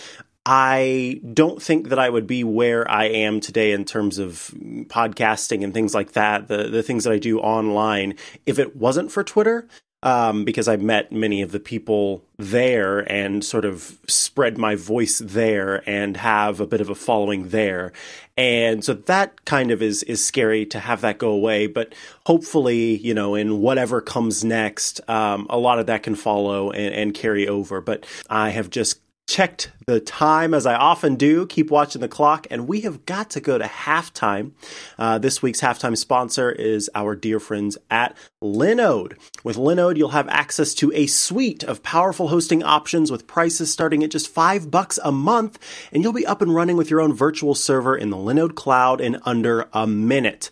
I 0.46 1.22
don't 1.34 1.62
think 1.62 1.90
that 1.90 2.00
I 2.00 2.10
would 2.10 2.26
be 2.26 2.44
where 2.44 2.90
I 2.90 3.06
am 3.06 3.40
today 3.40 3.74
in 3.74 3.86
terms 3.86 4.18
of 4.18 4.54
podcasting 4.88 5.64
and 5.64 5.74
things 5.74 5.94
like 5.94 6.14
that, 6.14 6.48
the 6.48 6.64
the 6.64 6.82
things 6.82 7.04
that 7.04 7.14
I 7.14 7.20
do 7.20 7.40
online, 7.40 8.16
if 8.46 8.58
it 8.58 8.76
wasn't 8.76 9.12
for 9.12 9.24
Twitter 9.24 9.68
um, 10.04 10.46
because 10.46 10.68
I 10.68 10.78
met 10.78 11.12
many 11.12 11.42
of 11.42 11.52
the 11.52 11.60
people 11.60 12.24
there 12.38 13.00
and 13.00 13.44
sort 13.44 13.66
of 13.66 14.00
spread 14.08 14.58
my 14.58 14.76
voice 14.76 15.20
there 15.20 15.88
and 15.88 16.18
have 16.18 16.60
a 16.60 16.66
bit 16.66 16.82
of 16.82 16.90
a 16.90 16.96
following 16.96 17.50
there. 17.50 17.92
And 18.36 18.84
so 18.84 18.94
that 18.94 19.46
kind 19.46 19.70
of 19.70 19.82
is 19.82 20.02
is 20.04 20.24
scary 20.26 20.66
to 20.68 20.80
have 20.80 21.02
that 21.02 21.20
go 21.20 21.30
away. 21.30 21.68
But 21.68 21.94
hopefully, 22.26 22.98
you 22.98 23.14
know, 23.14 23.36
in 23.36 23.60
whatever 23.60 24.02
comes 24.02 24.44
next, 24.44 25.08
um, 25.08 25.46
a 25.50 25.58
lot 25.60 25.78
of 25.78 25.86
that 25.86 26.02
can 26.02 26.16
follow 26.16 26.72
and, 26.72 26.96
and 26.96 27.14
carry 27.14 27.48
over. 27.48 27.82
But 27.82 28.06
I 28.30 28.50
have 28.50 28.70
just 28.70 29.01
checked 29.28 29.72
the 29.88 30.00
time 30.00 30.54
as 30.54 30.66
I 30.66 30.76
often 30.76 31.16
do, 31.16 31.46
keep 31.46 31.72
watching 31.72 32.02
the 32.02 32.08
clock, 32.08 32.48
and 32.52 32.68
we 32.68 32.82
have 32.82 33.06
got 33.06 33.30
to 33.32 33.40
go 33.40 33.58
to 33.58 33.64
halftime. 33.66 34.52
Uh, 34.98 35.18
this 35.18 35.42
week's 35.42 35.62
halftime 35.62 35.98
sponsor 35.98 36.52
is 36.52 36.90
our 36.94 37.16
dear 37.16 37.40
friends 37.40 37.78
at 37.90 38.16
Linode. 38.44 39.18
With 39.44 39.56
Linode, 39.56 39.98
you'll 39.98 40.10
have 40.10 40.28
access 40.28 40.74
to 40.76 40.92
a 40.94 41.08
suite 41.08 41.64
of 41.64 41.84
powerful 41.84 42.28
hosting 42.28 42.62
options 42.64 43.12
with 43.12 43.28
prices 43.28 43.72
starting 43.72 44.04
at 44.04 44.12
just 44.12 44.28
five 44.28 44.70
bucks 44.70 45.00
a 45.04 45.12
month, 45.12 45.60
and 45.92 46.04
you'll 46.04 46.14
be 46.14 46.26
up 46.26 46.42
and 46.42 46.54
running 46.54 46.78
with 46.78 46.90
your 46.90 47.02
own 47.02 47.14
virtual 47.14 47.56
server 47.56 47.96
in 47.96 48.10
the 48.10 48.18
Linode 48.18 48.56
cloud 48.56 49.00
in 49.00 49.20
under 49.24 49.68
a 49.74 49.88
minute. 49.88 50.52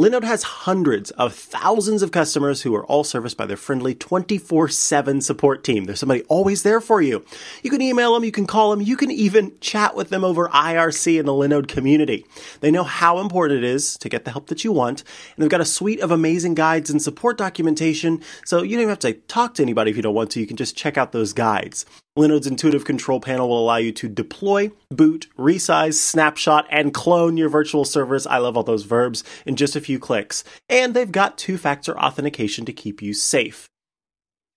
Linode 0.00 0.24
has 0.24 0.42
hundreds 0.42 1.10
of 1.10 1.34
thousands 1.34 2.02
of 2.02 2.12
customers 2.12 2.62
who 2.62 2.74
are 2.74 2.86
all 2.86 3.04
serviced 3.04 3.36
by 3.36 3.44
their 3.44 3.58
friendly 3.58 3.94
24 3.94 4.68
7 4.68 5.20
support 5.20 5.62
team. 5.62 5.84
There's 5.84 6.00
somebody 6.00 6.22
always 6.28 6.62
there 6.62 6.80
for 6.80 7.02
you. 7.02 7.26
You 7.62 7.68
can 7.68 7.82
email 7.82 8.14
them, 8.14 8.24
you 8.24 8.32
can 8.32 8.46
call 8.46 8.70
them, 8.70 8.80
you 8.80 8.96
can 8.96 9.10
even 9.10 9.52
chat 9.60 9.94
with 9.94 10.08
them 10.08 10.24
over 10.24 10.48
IRC 10.48 11.20
in 11.20 11.26
the 11.26 11.32
Linode 11.32 11.68
community. 11.68 12.24
They 12.60 12.70
know 12.70 12.84
how 12.84 13.18
important 13.18 13.62
it 13.62 13.68
is 13.68 13.98
to 13.98 14.08
get 14.08 14.24
the 14.24 14.30
help 14.30 14.46
that 14.46 14.64
you 14.64 14.72
want, 14.72 15.04
and 15.36 15.42
they've 15.42 15.50
got 15.50 15.60
a 15.60 15.66
suite 15.66 16.00
of 16.00 16.10
amazing 16.10 16.54
guides 16.54 16.88
and 16.88 17.02
support 17.02 17.36
documentation, 17.36 18.22
so 18.46 18.62
you 18.62 18.76
don't 18.76 18.84
even 18.84 18.88
have 18.88 18.98
to 19.00 19.12
talk 19.12 19.52
to 19.56 19.62
anybody 19.62 19.90
if 19.90 19.96
you 19.98 20.02
don't 20.02 20.14
want 20.14 20.30
to. 20.30 20.40
You 20.40 20.46
can 20.46 20.56
just 20.56 20.74
check 20.74 20.96
out 20.96 21.12
those 21.12 21.34
guides. 21.34 21.84
Linode's 22.18 22.46
intuitive 22.46 22.84
control 22.84 23.20
panel 23.20 23.48
will 23.48 23.58
allow 23.58 23.76
you 23.76 23.90
to 23.92 24.06
deploy, 24.06 24.70
boot, 24.90 25.28
resize, 25.38 25.94
snapshot, 25.94 26.66
and 26.68 26.92
clone 26.92 27.38
your 27.38 27.48
virtual 27.48 27.86
servers. 27.86 28.26
I 28.26 28.36
love 28.36 28.54
all 28.54 28.62
those 28.62 28.82
verbs 28.82 29.24
in 29.46 29.56
just 29.56 29.76
a 29.76 29.80
few 29.82 29.98
clicks. 29.98 30.44
And 30.68 30.94
they've 30.94 31.12
got 31.12 31.38
two 31.38 31.58
factor 31.58 31.98
authentication 31.98 32.64
to 32.64 32.72
keep 32.72 33.02
you 33.02 33.12
safe. 33.12 33.68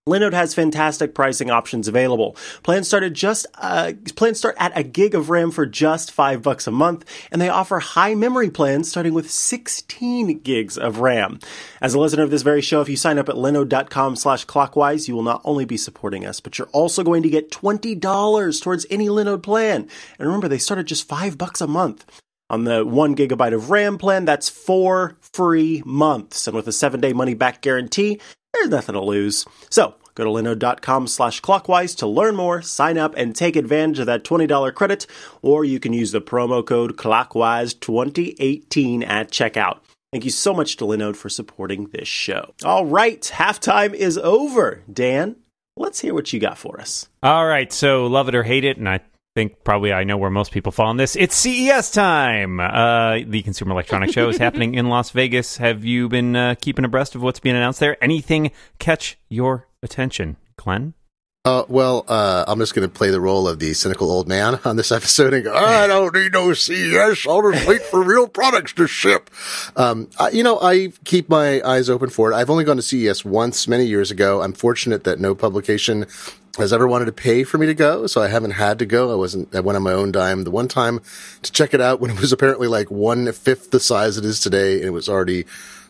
Linode 0.08 0.34
has 0.34 0.54
fantastic 0.54 1.16
pricing 1.16 1.50
options 1.50 1.88
available. 1.88 2.36
Plans 2.62 2.88
start 2.88 3.02
at 3.02 3.14
just 3.14 3.48
uh, 3.56 3.94
plans 4.16 4.38
start 4.38 4.56
at 4.60 4.78
a 4.78 4.84
gig 4.84 5.16
of 5.16 5.32
RAM 5.32 5.50
for 5.50 5.66
just 5.66 6.12
five 6.12 6.44
bucks 6.44 6.68
a 6.68 6.72
month, 6.72 7.06
and 7.32 7.42
they 7.42 7.50
offer 7.50 7.80
high 7.80 8.14
memory 8.14 8.52
plans 8.52 8.88
starting 8.88 9.16
with 9.16 9.32
16 9.32 10.42
gigs 10.42 10.78
of 10.78 11.00
RAM. 11.00 11.40
As 11.82 11.96
a 11.96 12.00
listener 12.00 12.22
of 12.22 12.30
this 12.30 12.44
very 12.44 12.62
show, 12.62 12.82
if 12.82 12.90
you 12.90 12.96
sign 12.96 13.18
up 13.18 13.30
at 13.30 13.36
linode.com/clockwise, 13.36 15.08
you 15.08 15.16
will 15.16 15.24
not 15.24 15.42
only 15.44 15.66
be 15.66 15.76
supporting 15.76 16.24
us, 16.24 16.40
but 16.40 16.60
you're 16.60 16.70
also 16.72 17.04
going 17.04 17.24
to 17.24 17.30
get 17.32 17.50
twenty 17.50 17.96
dollars 17.96 18.60
towards 18.60 18.86
any 18.92 19.08
Linode 19.08 19.42
plan. 19.42 19.90
And 20.20 20.28
remember, 20.28 20.48
they 20.48 20.60
start 20.60 20.80
at 20.80 20.86
just 20.86 21.08
five 21.08 21.36
bucks 21.36 21.62
a 21.62 21.68
month. 21.68 22.06
On 22.50 22.64
the 22.64 22.84
one 22.86 23.16
gigabyte 23.16 23.56
of 23.56 23.72
RAM 23.72 23.98
plan, 23.98 24.26
that's 24.26 24.50
four 24.50 25.18
free 25.34 25.82
months. 25.86 26.48
And 26.48 26.56
with 26.56 26.68
a 26.68 26.72
seven 26.72 27.02
day 27.02 27.14
money 27.14 27.34
back 27.34 27.62
guarantee, 27.62 28.22
there's 28.54 28.70
nothing 28.70 28.94
to 28.94 29.02
lose. 29.02 29.46
So 29.70 29.96
go 30.14 30.24
to 30.24 30.30
linode.com 30.30 31.08
slash 31.08 31.42
clockwise 31.42 31.96
to 31.96 32.08
learn 32.08 32.36
more, 32.36 32.62
sign 32.62 32.98
up, 32.98 33.16
and 33.16 33.36
take 33.36 33.56
advantage 33.56 34.00
of 34.00 34.06
that 34.06 34.24
$20 34.24 34.74
credit, 34.76 35.08
or 35.42 35.66
you 35.66 35.80
can 35.80 35.94
use 35.94 36.12
the 36.12 36.22
promo 36.22 36.64
code 36.66 36.98
clockwise2018 36.98 39.08
at 39.08 39.32
checkout. 39.32 39.80
Thank 40.12 40.24
you 40.24 40.32
so 40.32 40.54
much 40.54 40.78
to 40.78 40.86
Linode 40.86 41.18
for 41.18 41.30
supporting 41.30 41.88
this 41.88 42.08
show. 42.08 42.54
All 42.64 42.86
right, 42.86 43.22
halftime 43.22 43.94
is 43.94 44.18
over. 44.20 44.84
Dan, 44.92 45.36
let's 45.76 46.00
hear 46.00 46.14
what 46.14 46.32
you 46.32 46.40
got 46.40 46.58
for 46.58 46.80
us. 46.80 47.10
All 47.22 47.46
right, 47.46 47.74
so 47.74 48.08
love 48.08 48.30
it 48.30 48.36
or 48.36 48.44
hate 48.44 48.64
it, 48.64 48.78
and 48.78 48.88
I 48.88 49.02
think 49.36 49.66
probably 49.66 49.92
I 49.92 50.06
know 50.06 50.16
where 50.18 50.30
most 50.32 50.52
people 50.52 50.72
fall 50.72 50.88
on 50.88 50.98
this. 50.98 51.16
It's 51.18 51.36
CES 51.36 51.92
time. 51.92 52.62
Uh, 52.62 53.20
the 53.28 53.42
Consumer 53.44 53.74
Electronics 53.74 54.14
Show 54.14 54.30
is 54.30 54.38
happening 54.38 54.76
in 54.76 54.88
Las 54.88 55.12
Vegas. 55.12 55.58
Have 55.58 55.84
you 55.84 56.08
been 56.08 56.36
uh, 56.38 56.56
keeping 56.60 56.86
abreast 56.86 57.16
of 57.16 57.22
what's 57.22 57.42
being 57.42 57.56
announced 57.56 57.82
there? 57.82 58.02
Anything 58.02 58.52
catch 58.80 59.18
your 59.28 59.68
attention, 59.84 60.38
Glenn? 60.56 60.94
Uh, 61.46 61.64
well, 61.68 62.04
uh, 62.08 62.44
I'm 62.48 62.58
just 62.58 62.74
going 62.74 62.90
to 62.90 62.94
play 62.94 63.12
the 63.12 63.22
role 63.22 63.48
of 63.48 63.60
the 63.60 63.76
cynical 63.76 64.12
old 64.12 64.28
man 64.28 64.60
on 64.66 64.78
this 64.78 64.92
episode 64.92 65.32
and 65.32 65.44
go, 65.44 65.54
I 65.54 65.86
don't 65.86 66.14
need 66.16 66.34
no 66.34 66.54
CES. 66.54 67.28
I'll 67.28 67.52
just 67.52 67.68
wait 67.68 67.84
for 67.84 68.04
real 68.04 68.28
products 68.28 68.74
to 68.74 68.88
ship. 68.88 69.30
Um, 69.76 70.10
I, 70.20 70.32
you 70.32 70.42
know, 70.42 70.60
I 70.60 70.92
keep 71.04 71.30
my 71.30 71.62
eyes 71.62 71.88
open 71.88 72.10
for 72.10 72.32
it. 72.32 72.36
I've 72.36 72.50
only 72.50 72.64
gone 72.64 72.78
to 72.78 72.82
CES 72.82 73.24
once 73.24 73.68
many 73.68 73.86
years 73.86 74.10
ago. 74.10 74.42
I'm 74.42 74.54
fortunate 74.54 75.04
that 75.04 75.20
no 75.20 75.36
publication 75.36 76.08
has 76.58 76.74
ever 76.74 76.88
wanted 76.88 77.06
to 77.06 77.12
pay 77.12 77.44
for 77.44 77.60
me 77.60 77.68
to 77.68 77.74
go, 77.76 78.08
so 78.08 78.24
I 78.24 78.28
haven't 78.28 78.52
had 78.52 78.80
to 78.80 78.86
go. 78.86 79.12
I 79.12 79.16
wasn't, 79.16 79.54
I 79.54 79.60
went 79.60 79.76
on 79.76 79.84
my 79.84 79.92
own 79.92 80.12
dime 80.12 80.46
the 80.46 80.52
one 80.52 80.68
time 80.68 81.00
to 81.44 81.52
check 81.52 81.76
it 81.76 81.82
out 81.82 82.00
when 82.00 82.10
it 82.10 82.20
was 82.20 82.32
apparently 82.32 82.68
like 82.68 82.90
one 82.90 83.32
fifth 83.32 83.70
the 83.70 83.80
size 83.80 84.18
it 84.18 84.26
is 84.26 84.40
today 84.40 84.78
and 84.78 84.86
it 84.86 84.92
was 84.92 85.08
already 85.08 85.46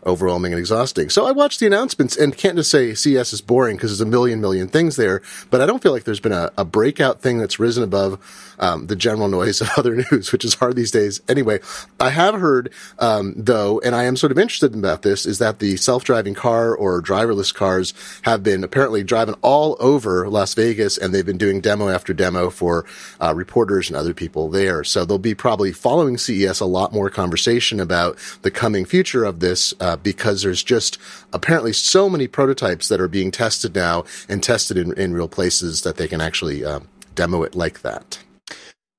overwhelming 0.06 0.54
and 0.54 0.60
exhausting. 0.60 1.10
So 1.10 1.26
I 1.26 1.32
watched 1.32 1.60
the 1.60 1.68
announcements 1.68 2.16
and 2.16 2.38
can't 2.38 2.56
just 2.56 2.72
say 2.72 2.94
CES 2.94 3.34
is 3.34 3.42
boring 3.42 3.78
because 3.78 3.92
there's 3.92 4.02
a 4.02 4.06
million, 4.06 4.40
million 4.42 4.68
things 4.68 4.96
there, 4.96 5.22
but 5.50 5.62
I 5.62 5.66
don't 5.66 5.82
feel 5.82 5.92
like 5.92 6.04
there's 6.04 6.20
been 6.20 6.32
a, 6.32 6.52
a 6.58 6.66
breakout 6.66 7.22
thing 7.22 7.38
that's 7.40 7.60
risen 7.60 7.84
above 7.84 8.20
um, 8.60 8.88
the 8.88 8.96
general 8.96 9.28
noise 9.28 9.62
of 9.66 9.70
other 9.78 9.96
news, 10.12 10.32
which 10.32 10.46
is 10.46 10.56
hard 10.56 10.76
these 10.76 10.92
days. 10.92 11.22
Anyway, 11.28 11.60
I 12.00 12.10
have 12.10 12.36
heard, 12.36 12.72
um, 13.00 13.34
though, 13.36 13.80
and 13.82 13.96
I 13.96 14.04
am 14.04 14.16
sort 14.16 14.32
of 14.32 14.38
interested 14.38 14.76
about 14.76 15.02
this, 15.02 15.26
is 15.26 15.40
that 15.40 15.60
the 15.60 15.78
self-driving 15.78 16.36
car 16.36 16.76
or 16.76 17.02
driverless 17.02 17.54
cars 17.54 17.94
have 18.24 18.44
been 18.44 18.64
apparently 18.64 19.04
driving 19.04 19.36
all 19.42 19.76
over 19.80 20.30
Las 20.30 20.54
Vegas 20.54 20.98
and 20.98 21.14
they've 21.14 21.26
been 21.26 21.38
doing 21.38 21.62
demo 21.62 21.90
after 21.90 22.14
demo 22.14 22.50
for 22.50 22.86
uh, 23.20 23.34
reporters 23.36 23.90
and 23.90 23.98
other 23.98 24.14
people 24.14 24.50
there. 24.50 24.84
So 24.84 25.06
there'll 25.06 25.20
be 25.20 25.36
probably 25.36 25.72
following 25.72 26.18
CES 26.18 26.60
a 26.60 26.66
lot 26.66 26.94
more 26.94 27.10
conversation 27.10 27.80
about 27.80 28.18
the 28.42 28.52
coming 28.52 28.86
future 28.86 29.24
of 29.24 29.40
this 29.40 29.74
uh, 29.80 29.95
because 29.98 30.44
there's 30.44 30.64
just 30.64 30.98
apparently 31.34 31.74
so 31.74 32.10
many 32.10 32.28
prototypes 32.28 32.88
that 32.90 33.02
are 33.02 33.08
being 33.08 33.32
tested 33.32 33.76
now 33.76 34.04
and 34.30 34.44
tested 34.44 34.78
in, 34.78 34.94
in 34.98 35.14
real 35.14 35.28
places 35.28 35.82
that 35.84 35.98
they 35.98 36.08
can 36.08 36.22
actually 36.22 36.64
um, 36.64 36.88
demo 37.16 37.44
it 37.44 37.56
like 37.56 37.82
that. 37.82 38.20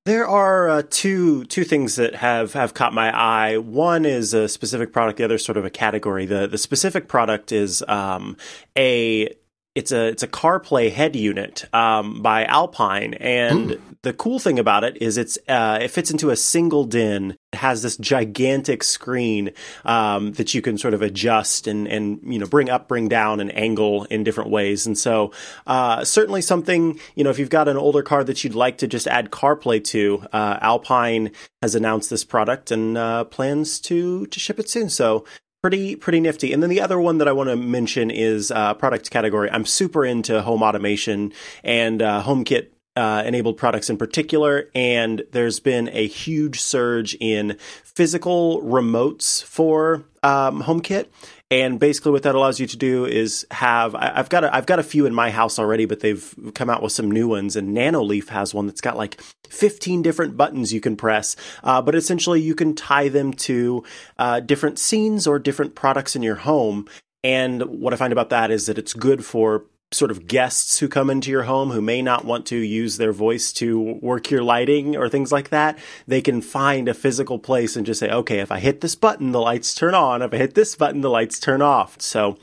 There 0.04 0.26
are 0.28 0.68
uh, 0.68 0.82
two 0.88 1.44
two 1.46 1.64
things 1.64 1.96
that 1.96 2.14
have, 2.14 2.52
have 2.52 2.74
caught 2.74 2.94
my 2.94 3.10
eye. 3.10 3.58
One 3.58 4.04
is 4.04 4.34
a 4.34 4.48
specific 4.48 4.92
product. 4.92 5.18
The 5.18 5.24
other 5.24 5.36
sort 5.36 5.56
of 5.56 5.64
a 5.64 5.70
category. 5.70 6.26
The 6.26 6.46
the 6.46 6.58
specific 6.58 7.08
product 7.08 7.50
is 7.50 7.82
um, 7.88 8.36
a 8.78 9.34
it's 9.76 9.92
a 9.92 10.06
it's 10.06 10.22
a 10.22 10.28
CarPlay 10.28 10.90
head 10.90 11.14
unit 11.14 11.66
um, 11.74 12.22
by 12.22 12.46
Alpine, 12.46 13.12
and 13.12 13.72
mm. 13.72 13.80
the 14.00 14.14
cool 14.14 14.38
thing 14.38 14.58
about 14.58 14.84
it 14.84 15.02
is 15.02 15.18
it's 15.18 15.36
uh, 15.48 15.78
it 15.82 15.88
fits 15.88 16.10
into 16.10 16.30
a 16.30 16.36
single 16.36 16.84
DIN. 16.84 17.36
It 17.52 17.58
has 17.58 17.82
this 17.82 17.98
gigantic 17.98 18.82
screen 18.82 19.52
um, 19.84 20.32
that 20.32 20.54
you 20.54 20.62
can 20.62 20.78
sort 20.78 20.94
of 20.94 21.02
adjust 21.02 21.66
and 21.66 21.86
and 21.86 22.20
you 22.24 22.38
know 22.38 22.46
bring 22.46 22.70
up, 22.70 22.88
bring 22.88 23.08
down, 23.08 23.38
and 23.38 23.54
angle 23.54 24.04
in 24.04 24.24
different 24.24 24.48
ways. 24.48 24.86
And 24.86 24.96
so 24.96 25.32
uh, 25.66 26.04
certainly 26.04 26.40
something 26.40 26.98
you 27.14 27.22
know 27.22 27.30
if 27.30 27.38
you've 27.38 27.50
got 27.50 27.68
an 27.68 27.76
older 27.76 28.02
car 28.02 28.24
that 28.24 28.42
you'd 28.42 28.54
like 28.54 28.78
to 28.78 28.86
just 28.86 29.06
add 29.06 29.30
CarPlay 29.30 29.84
to, 29.84 30.24
uh, 30.32 30.58
Alpine 30.62 31.32
has 31.60 31.74
announced 31.74 32.08
this 32.08 32.24
product 32.24 32.70
and 32.70 32.96
uh, 32.96 33.24
plans 33.24 33.78
to 33.80 34.24
to 34.28 34.40
ship 34.40 34.58
it 34.58 34.70
soon. 34.70 34.88
So 34.88 35.26
pretty 35.62 35.96
pretty 35.96 36.20
nifty. 36.20 36.52
And 36.52 36.62
then 36.62 36.70
the 36.70 36.80
other 36.80 37.00
one 37.00 37.18
that 37.18 37.28
I 37.28 37.32
want 37.32 37.50
to 37.50 37.56
mention 37.56 38.10
is 38.10 38.50
uh, 38.50 38.74
product 38.74 39.10
category. 39.10 39.50
I'm 39.50 39.66
super 39.66 40.04
into 40.04 40.42
home 40.42 40.62
automation 40.62 41.32
and 41.64 42.02
uh, 42.02 42.22
HomeKit 42.22 42.68
uh, 42.96 43.22
enabled 43.26 43.56
products 43.56 43.90
in 43.90 43.96
particular. 43.96 44.70
And 44.74 45.22
there's 45.32 45.60
been 45.60 45.88
a 45.92 46.06
huge 46.06 46.60
surge 46.60 47.14
in 47.20 47.56
physical 47.84 48.62
remotes 48.62 49.42
for 49.42 50.04
um, 50.22 50.62
HomeKit. 50.62 51.06
And 51.50 51.78
basically, 51.78 52.10
what 52.10 52.24
that 52.24 52.34
allows 52.34 52.58
you 52.58 52.66
to 52.66 52.76
do 52.76 53.04
is 53.04 53.46
have 53.52 53.94
I, 53.94 54.16
have 54.16 54.28
got 54.28 54.42
a, 54.42 54.54
I've 54.54 54.66
got 54.66 54.80
a 54.80 54.82
few 54.82 55.06
in 55.06 55.14
my 55.14 55.30
house 55.30 55.60
already, 55.60 55.84
but 55.84 56.00
they've 56.00 56.34
come 56.54 56.68
out 56.68 56.82
with 56.82 56.90
some 56.90 57.08
new 57.08 57.28
ones. 57.28 57.54
And 57.54 57.76
Nanoleaf 57.76 58.28
has 58.28 58.52
one 58.52 58.66
that's 58.66 58.80
got 58.80 58.96
like 58.96 59.20
15 59.48 60.02
different 60.02 60.36
buttons 60.36 60.72
you 60.72 60.80
can 60.80 60.96
press, 60.96 61.36
uh, 61.62 61.80
but 61.80 61.94
essentially 61.94 62.40
you 62.40 62.56
can 62.56 62.74
tie 62.74 63.08
them 63.08 63.32
to 63.32 63.84
uh, 64.18 64.40
different 64.40 64.80
scenes 64.80 65.26
or 65.26 65.38
different 65.38 65.76
products 65.76 66.16
in 66.16 66.22
your 66.22 66.34
home. 66.34 66.88
And 67.22 67.62
what 67.62 67.92
I 67.92 67.96
find 67.96 68.12
about 68.12 68.30
that 68.30 68.50
is 68.50 68.66
that 68.66 68.78
it's 68.78 68.92
good 68.92 69.24
for 69.24 69.66
sort 69.92 70.10
of 70.10 70.26
guests 70.26 70.78
who 70.78 70.88
come 70.88 71.10
into 71.10 71.30
your 71.30 71.44
home 71.44 71.70
who 71.70 71.80
may 71.80 72.02
not 72.02 72.24
want 72.24 72.46
to 72.46 72.56
use 72.56 72.96
their 72.96 73.12
voice 73.12 73.52
to 73.52 73.80
work 74.02 74.30
your 74.30 74.42
lighting 74.42 74.96
or 74.96 75.08
things 75.08 75.30
like 75.30 75.50
that, 75.50 75.78
they 76.06 76.20
can 76.20 76.40
find 76.40 76.88
a 76.88 76.94
physical 76.94 77.38
place 77.38 77.76
and 77.76 77.86
just 77.86 78.00
say, 78.00 78.10
okay, 78.10 78.40
if 78.40 78.50
I 78.50 78.58
hit 78.58 78.80
this 78.80 78.96
button, 78.96 79.32
the 79.32 79.40
lights 79.40 79.74
turn 79.74 79.94
on. 79.94 80.22
If 80.22 80.34
I 80.34 80.38
hit 80.38 80.54
this 80.54 80.74
button, 80.74 81.02
the 81.02 81.10
lights 81.10 81.38
turn 81.38 81.62
off. 81.62 82.00
So 82.00 82.36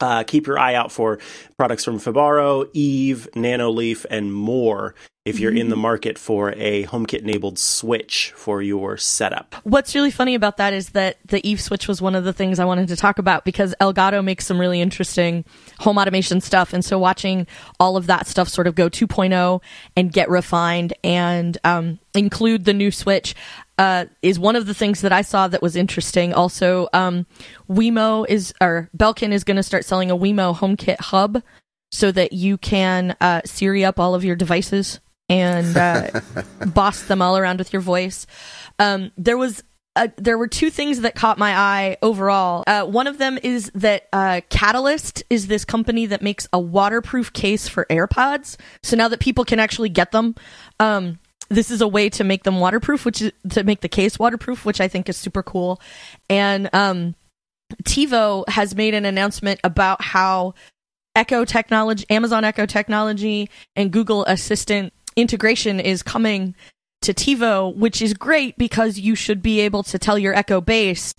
uh, 0.00 0.24
keep 0.24 0.46
your 0.46 0.58
eye 0.58 0.74
out 0.74 0.92
for 0.92 1.18
products 1.56 1.84
from 1.84 1.98
Fibaro, 1.98 2.66
Eve, 2.74 3.28
Nanoleaf, 3.34 4.04
and 4.10 4.34
more 4.34 4.94
if 5.24 5.40
you're 5.40 5.54
in 5.54 5.70
the 5.70 5.74
mm-hmm. 5.74 5.82
market 5.82 6.18
for 6.18 6.52
a 6.56 6.84
HomeKit 6.84 7.20
enabled 7.20 7.58
switch 7.58 8.32
for 8.36 8.60
your 8.60 8.98
setup. 8.98 9.54
What's 9.64 9.94
really 9.94 10.10
funny 10.10 10.34
about 10.34 10.58
that 10.58 10.74
is 10.74 10.90
that 10.90 11.16
the 11.24 11.46
Eve 11.48 11.62
switch 11.62 11.88
was 11.88 12.02
one 12.02 12.14
of 12.14 12.24
the 12.24 12.32
things 12.32 12.58
I 12.58 12.66
wanted 12.66 12.88
to 12.88 12.96
talk 12.96 13.18
about 13.18 13.44
because 13.44 13.74
Elgato 13.80 14.22
makes 14.22 14.46
some 14.46 14.60
really 14.60 14.82
interesting 14.82 15.46
home 15.78 15.96
automation 15.96 16.42
stuff. 16.42 16.74
And 16.74 16.84
so 16.84 16.98
watching 16.98 17.46
all 17.80 17.96
of 17.96 18.06
that 18.06 18.26
stuff 18.26 18.48
sort 18.48 18.66
of 18.66 18.74
go 18.74 18.90
2.0 18.90 19.62
and 19.96 20.12
get 20.12 20.28
refined 20.28 20.92
and 21.02 21.56
um, 21.64 21.98
include 22.14 22.66
the 22.66 22.74
new 22.74 22.90
switch 22.90 23.34
uh, 23.78 24.04
is 24.20 24.38
one 24.38 24.56
of 24.56 24.66
the 24.66 24.74
things 24.74 25.00
that 25.00 25.12
I 25.12 25.22
saw 25.22 25.48
that 25.48 25.62
was 25.62 25.74
interesting. 25.74 26.34
Also, 26.34 26.88
um, 26.92 27.26
Wemo 27.68 28.26
is, 28.28 28.52
or 28.60 28.90
Belkin 28.96 29.32
is 29.32 29.42
going 29.42 29.56
to 29.56 29.62
start 29.62 29.86
selling 29.86 30.10
a 30.10 30.16
Wemo 30.16 30.54
HomeKit 30.54 31.00
hub 31.00 31.42
so 31.90 32.12
that 32.12 32.32
you 32.32 32.58
can 32.58 33.16
uh, 33.20 33.40
Siri 33.46 33.84
up 33.84 33.98
all 33.98 34.14
of 34.14 34.24
your 34.24 34.36
devices 34.36 35.00
and 35.28 35.76
uh, 35.76 36.20
boss 36.66 37.02
them 37.02 37.22
all 37.22 37.36
around 37.36 37.58
with 37.58 37.72
your 37.72 37.82
voice. 37.82 38.26
Um, 38.78 39.12
there 39.16 39.38
was 39.38 39.62
uh, 39.96 40.08
there 40.16 40.36
were 40.36 40.48
two 40.48 40.70
things 40.70 41.02
that 41.02 41.14
caught 41.14 41.38
my 41.38 41.56
eye 41.56 41.96
overall. 42.02 42.64
Uh, 42.66 42.84
one 42.84 43.06
of 43.06 43.18
them 43.18 43.38
is 43.42 43.70
that 43.74 44.08
uh, 44.12 44.40
Catalyst 44.50 45.22
is 45.30 45.46
this 45.46 45.64
company 45.64 46.06
that 46.06 46.20
makes 46.20 46.48
a 46.52 46.58
waterproof 46.58 47.32
case 47.32 47.68
for 47.68 47.86
AirPods. 47.88 48.56
So 48.82 48.96
now 48.96 49.06
that 49.08 49.20
people 49.20 49.44
can 49.44 49.60
actually 49.60 49.90
get 49.90 50.10
them, 50.10 50.34
um, 50.80 51.20
this 51.48 51.70
is 51.70 51.80
a 51.80 51.86
way 51.86 52.08
to 52.10 52.24
make 52.24 52.42
them 52.42 52.58
waterproof, 52.58 53.04
which 53.04 53.22
is 53.22 53.32
to 53.50 53.62
make 53.62 53.82
the 53.82 53.88
case 53.88 54.18
waterproof, 54.18 54.64
which 54.64 54.80
I 54.80 54.88
think 54.88 55.08
is 55.08 55.16
super 55.16 55.44
cool. 55.44 55.80
And 56.28 56.68
um, 56.72 57.14
TiVo 57.84 58.48
has 58.48 58.74
made 58.74 58.94
an 58.94 59.04
announcement 59.04 59.60
about 59.62 60.02
how 60.02 60.54
Echo 61.14 61.44
technology, 61.44 62.04
Amazon 62.10 62.42
Echo 62.42 62.66
technology, 62.66 63.48
and 63.76 63.92
Google 63.92 64.24
Assistant 64.24 64.92
integration 65.16 65.80
is 65.80 66.02
coming 66.02 66.54
to 67.02 67.12
TiVo, 67.12 67.76
which 67.76 68.00
is 68.00 68.14
great 68.14 68.56
because 68.56 68.98
you 68.98 69.14
should 69.14 69.42
be 69.42 69.60
able 69.60 69.82
to 69.84 69.98
tell 69.98 70.18
your 70.18 70.34
Echo 70.34 70.60
Base 70.60 71.14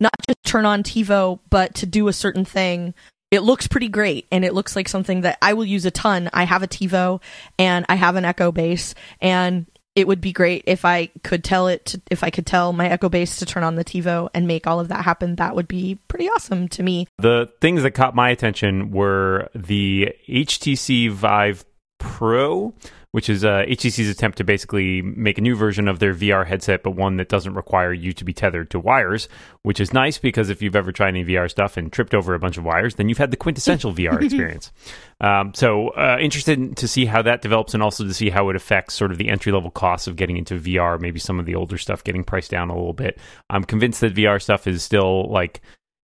not 0.00 0.14
just 0.26 0.42
turn 0.44 0.64
on 0.64 0.82
TiVo, 0.82 1.40
but 1.50 1.74
to 1.76 1.86
do 1.86 2.08
a 2.08 2.12
certain 2.12 2.44
thing. 2.44 2.94
It 3.30 3.40
looks 3.40 3.68
pretty 3.68 3.88
great, 3.88 4.26
and 4.32 4.44
it 4.44 4.54
looks 4.54 4.74
like 4.74 4.88
something 4.88 5.20
that 5.20 5.38
I 5.40 5.52
will 5.52 5.64
use 5.64 5.84
a 5.84 5.90
ton. 5.90 6.30
I 6.32 6.44
have 6.44 6.62
a 6.62 6.68
TiVo, 6.68 7.22
and 7.58 7.86
I 7.88 7.94
have 7.94 8.16
an 8.16 8.24
Echo 8.24 8.50
Base, 8.50 8.94
and 9.20 9.66
it 9.94 10.08
would 10.08 10.20
be 10.20 10.32
great 10.32 10.64
if 10.66 10.84
I 10.84 11.10
could 11.22 11.44
tell 11.44 11.68
it 11.68 11.84
to, 11.86 12.00
if 12.10 12.24
I 12.24 12.30
could 12.30 12.46
tell 12.46 12.72
my 12.72 12.88
Echo 12.88 13.08
Base 13.08 13.36
to 13.36 13.46
turn 13.46 13.62
on 13.62 13.74
the 13.74 13.84
TiVo 13.84 14.30
and 14.34 14.46
make 14.46 14.66
all 14.66 14.80
of 14.80 14.88
that 14.88 15.04
happen. 15.04 15.36
That 15.36 15.54
would 15.54 15.68
be 15.68 15.98
pretty 16.08 16.28
awesome 16.28 16.68
to 16.68 16.82
me. 16.82 17.06
The 17.18 17.52
things 17.60 17.82
that 17.82 17.92
caught 17.92 18.14
my 18.14 18.30
attention 18.30 18.90
were 18.90 19.48
the 19.54 20.14
HTC 20.28 21.10
Vive 21.10 21.64
Pro, 21.98 22.74
which 23.12 23.28
is 23.28 23.44
uh, 23.44 23.64
HTC's 23.66 24.08
attempt 24.08 24.38
to 24.38 24.44
basically 24.44 25.02
make 25.02 25.36
a 25.36 25.40
new 25.40 25.56
version 25.56 25.88
of 25.88 25.98
their 25.98 26.14
VR 26.14 26.46
headset, 26.46 26.82
but 26.82 26.92
one 26.92 27.16
that 27.16 27.28
doesn't 27.28 27.54
require 27.54 27.92
you 27.92 28.12
to 28.12 28.24
be 28.24 28.32
tethered 28.32 28.70
to 28.70 28.78
wires, 28.78 29.28
which 29.62 29.80
is 29.80 29.92
nice 29.92 30.18
because 30.18 30.48
if 30.48 30.62
you've 30.62 30.76
ever 30.76 30.92
tried 30.92 31.08
any 31.08 31.24
VR 31.24 31.50
stuff 31.50 31.76
and 31.76 31.92
tripped 31.92 32.14
over 32.14 32.34
a 32.34 32.38
bunch 32.38 32.56
of 32.56 32.64
wires, 32.64 32.94
then 32.94 33.08
you've 33.08 33.18
had 33.18 33.32
the 33.32 33.36
quintessential 33.36 33.92
VR 33.92 34.22
experience. 34.24 34.70
Um, 35.20 35.52
so, 35.54 35.88
uh, 35.90 36.18
interested 36.20 36.76
to 36.76 36.86
see 36.86 37.04
how 37.04 37.22
that 37.22 37.42
develops 37.42 37.74
and 37.74 37.82
also 37.82 38.04
to 38.04 38.14
see 38.14 38.30
how 38.30 38.48
it 38.48 38.56
affects 38.56 38.94
sort 38.94 39.10
of 39.10 39.18
the 39.18 39.28
entry 39.28 39.50
level 39.50 39.70
costs 39.70 40.06
of 40.06 40.16
getting 40.16 40.36
into 40.36 40.58
VR, 40.58 41.00
maybe 41.00 41.18
some 41.18 41.40
of 41.40 41.46
the 41.46 41.56
older 41.56 41.78
stuff 41.78 42.04
getting 42.04 42.22
priced 42.22 42.50
down 42.50 42.70
a 42.70 42.74
little 42.74 42.92
bit. 42.92 43.18
I'm 43.50 43.64
convinced 43.64 44.00
that 44.02 44.14
VR 44.14 44.40
stuff 44.40 44.66
is 44.66 44.84
still 44.84 45.28
like, 45.30 45.60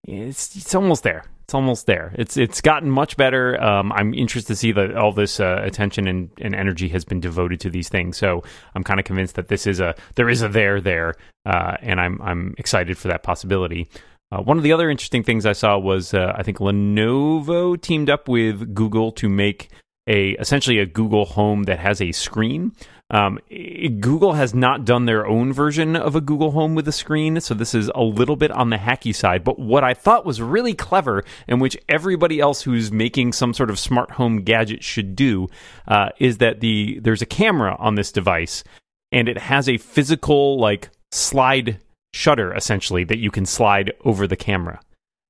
it's, 0.07 0.55
it's 0.55 0.73
almost 0.73 1.03
there 1.03 1.23
it's 1.45 1.53
almost 1.53 1.85
there. 1.85 2.11
It's 2.17 2.37
it's 2.37 2.59
gotten 2.59 2.89
much 2.89 3.17
better. 3.17 3.61
Um, 3.61 3.91
I'm 3.91 4.15
interested 4.15 4.53
to 4.53 4.55
see 4.55 4.71
that 4.71 4.97
all 4.97 5.11
this 5.11 5.39
uh, 5.39 5.61
attention 5.61 6.07
and, 6.07 6.31
and 6.41 6.55
energy 6.55 6.89
has 6.89 7.05
been 7.05 7.19
devoted 7.19 7.59
to 7.59 7.69
these 7.69 7.87
things. 7.87 8.17
So 8.17 8.43
I'm 8.73 8.83
kind 8.83 8.99
of 8.99 9.05
convinced 9.05 9.35
that 9.35 9.47
this 9.47 9.67
is 9.67 9.79
a 9.79 9.93
there 10.15 10.27
is 10.27 10.41
a 10.41 10.49
there 10.49 10.81
there, 10.81 11.13
uh, 11.45 11.77
and 11.81 12.01
I'm 12.01 12.19
I'm 12.23 12.55
excited 12.57 12.97
for 12.97 13.09
that 13.09 13.21
possibility. 13.21 13.87
Uh, 14.31 14.41
one 14.41 14.57
of 14.57 14.63
the 14.63 14.73
other 14.73 14.89
interesting 14.89 15.21
things 15.21 15.45
I 15.45 15.53
saw 15.53 15.77
was 15.77 16.15
uh, 16.15 16.33
I 16.35 16.41
think 16.41 16.57
Lenovo 16.57 17.79
teamed 17.79 18.09
up 18.09 18.27
with 18.27 18.73
Google 18.73 19.11
to 19.11 19.29
make 19.29 19.69
a 20.07 20.31
essentially 20.31 20.79
a 20.79 20.87
Google 20.87 21.25
Home 21.25 21.63
that 21.63 21.77
has 21.77 22.01
a 22.01 22.11
screen. 22.11 22.71
Um, 23.11 23.39
Google 23.49 24.33
has 24.33 24.55
not 24.55 24.83
done 24.83 25.05
their 25.05 25.27
own 25.27 25.53
version 25.53 25.95
of 25.95 26.15
a 26.15 26.21
Google 26.21 26.51
Home 26.51 26.73
with 26.73 26.87
a 26.87 26.91
screen, 26.91 27.39
so 27.39 27.53
this 27.53 27.75
is 27.75 27.91
a 27.93 28.01
little 28.01 28.35
bit 28.35 28.49
on 28.49 28.71
the 28.71 28.77
hacky 28.77 29.13
side. 29.13 29.43
But 29.43 29.59
what 29.59 29.83
I 29.83 29.93
thought 29.93 30.25
was 30.25 30.41
really 30.41 30.73
clever, 30.73 31.23
and 31.47 31.61
which 31.61 31.77
everybody 31.87 32.39
else 32.39 32.63
who's 32.63 32.91
making 32.91 33.33
some 33.33 33.53
sort 33.53 33.69
of 33.69 33.77
smart 33.77 34.11
home 34.11 34.41
gadget 34.41 34.83
should 34.83 35.15
do, 35.15 35.47
uh, 35.87 36.09
is 36.19 36.39
that 36.39 36.61
the 36.61 36.99
there's 36.99 37.21
a 37.21 37.27
camera 37.27 37.75
on 37.77 37.93
this 37.93 38.11
device, 38.11 38.63
and 39.11 39.29
it 39.29 39.37
has 39.37 39.69
a 39.69 39.77
physical 39.77 40.59
like 40.59 40.89
slide 41.11 41.79
shutter 42.13 42.55
essentially 42.55 43.03
that 43.03 43.19
you 43.19 43.29
can 43.29 43.45
slide 43.45 43.91
over 44.03 44.25
the 44.25 44.35
camera. 44.37 44.79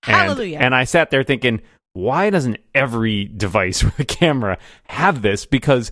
And, 0.07 0.15
Hallelujah. 0.15 0.59
And 0.59 0.73
I 0.73 0.85
sat 0.85 1.09
there 1.09 1.23
thinking, 1.23 1.61
why 1.95 2.29
doesn't 2.29 2.57
every 2.73 3.25
device 3.25 3.81
with 3.83 3.97
a 3.99 4.05
camera 4.05 4.57
have 4.87 5.21
this? 5.21 5.45
Because 5.45 5.91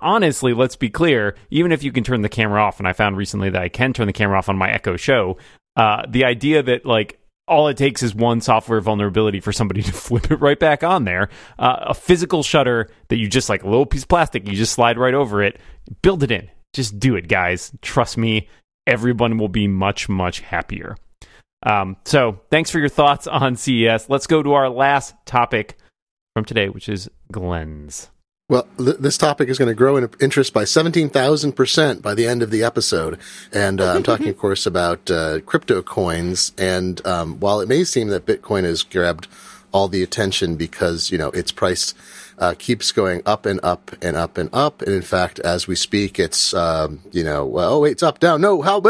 honestly, 0.00 0.52
let's 0.52 0.76
be 0.76 0.90
clear, 0.90 1.34
even 1.50 1.72
if 1.72 1.82
you 1.82 1.92
can 1.92 2.04
turn 2.04 2.20
the 2.20 2.28
camera 2.28 2.62
off, 2.62 2.78
and 2.78 2.86
I 2.86 2.92
found 2.92 3.16
recently 3.16 3.48
that 3.50 3.62
I 3.62 3.70
can 3.70 3.92
turn 3.92 4.06
the 4.06 4.12
camera 4.12 4.38
off 4.38 4.50
on 4.50 4.58
my 4.58 4.70
Echo 4.70 4.96
Show, 4.96 5.38
uh, 5.76 6.02
the 6.06 6.24
idea 6.24 6.62
that 6.62 6.84
like 6.84 7.18
all 7.48 7.68
it 7.68 7.78
takes 7.78 8.02
is 8.02 8.14
one 8.14 8.42
software 8.42 8.82
vulnerability 8.82 9.40
for 9.40 9.50
somebody 9.50 9.82
to 9.90 9.92
flip 9.92 10.30
it 10.30 10.40
right 10.40 10.58
back 10.58 10.84
on 10.84 11.04
there. 11.04 11.30
Uh, 11.58 11.76
a 11.80 11.94
physical 11.94 12.42
shutter 12.42 12.90
that 13.08 13.16
you 13.16 13.26
just 13.26 13.48
like 13.48 13.62
a 13.62 13.68
little 13.68 13.86
piece 13.86 14.02
of 14.02 14.08
plastic, 14.08 14.46
you 14.46 14.54
just 14.54 14.74
slide 14.74 14.98
right 14.98 15.14
over 15.14 15.42
it. 15.42 15.58
Build 16.02 16.22
it 16.22 16.30
in. 16.30 16.50
Just 16.74 17.00
do 17.00 17.16
it, 17.16 17.28
guys. 17.28 17.72
Trust 17.80 18.18
me, 18.18 18.46
everyone 18.86 19.38
will 19.38 19.48
be 19.48 19.66
much, 19.66 20.08
much 20.08 20.40
happier. 20.40 20.96
Um, 21.62 21.96
so 22.04 22.40
thanks 22.50 22.70
for 22.70 22.78
your 22.78 22.88
thoughts 22.88 23.26
on 23.26 23.56
CES. 23.56 24.08
Let's 24.08 24.26
go 24.26 24.42
to 24.42 24.52
our 24.54 24.68
last 24.68 25.14
topic 25.26 25.76
from 26.34 26.44
today, 26.44 26.68
which 26.68 26.88
is 26.88 27.10
Glenn's. 27.30 28.10
Well, 28.48 28.66
th- 28.78 28.96
this 28.96 29.16
topic 29.16 29.48
is 29.48 29.58
going 29.58 29.68
to 29.68 29.74
grow 29.74 29.96
in 29.96 30.10
interest 30.20 30.52
by 30.52 30.64
17,000% 30.64 32.02
by 32.02 32.14
the 32.14 32.26
end 32.26 32.42
of 32.42 32.50
the 32.50 32.64
episode. 32.64 33.18
And 33.52 33.80
uh, 33.80 33.92
I'm 33.94 34.02
talking, 34.02 34.28
of 34.28 34.38
course, 34.44 34.66
about 34.66 35.08
uh, 35.08 35.40
crypto 35.40 35.82
coins. 35.82 36.52
And 36.58 37.04
um, 37.06 37.38
while 37.38 37.60
it 37.60 37.68
may 37.68 37.84
seem 37.84 38.08
that 38.08 38.26
Bitcoin 38.26 38.64
has 38.64 38.82
grabbed 38.82 39.28
all 39.72 39.86
the 39.86 40.02
attention 40.02 40.56
because, 40.56 41.12
you 41.12 41.18
know, 41.18 41.28
its 41.30 41.52
price 41.52 41.94
uh, 42.40 42.54
keeps 42.58 42.90
going 42.90 43.22
up 43.26 43.46
and 43.46 43.60
up 43.62 43.92
and 44.02 44.16
up 44.16 44.38
and 44.38 44.48
up. 44.52 44.82
And 44.82 44.94
in 44.94 45.02
fact, 45.02 45.38
as 45.40 45.66
we 45.66 45.76
speak, 45.76 46.18
it's, 46.18 46.54
um, 46.54 47.00
you 47.12 47.22
know, 47.22 47.44
well, 47.46 47.74
oh, 47.74 47.80
wait, 47.80 47.92
it's 47.92 48.02
up, 48.02 48.18
down. 48.18 48.40
No, 48.40 48.62
how, 48.62 48.82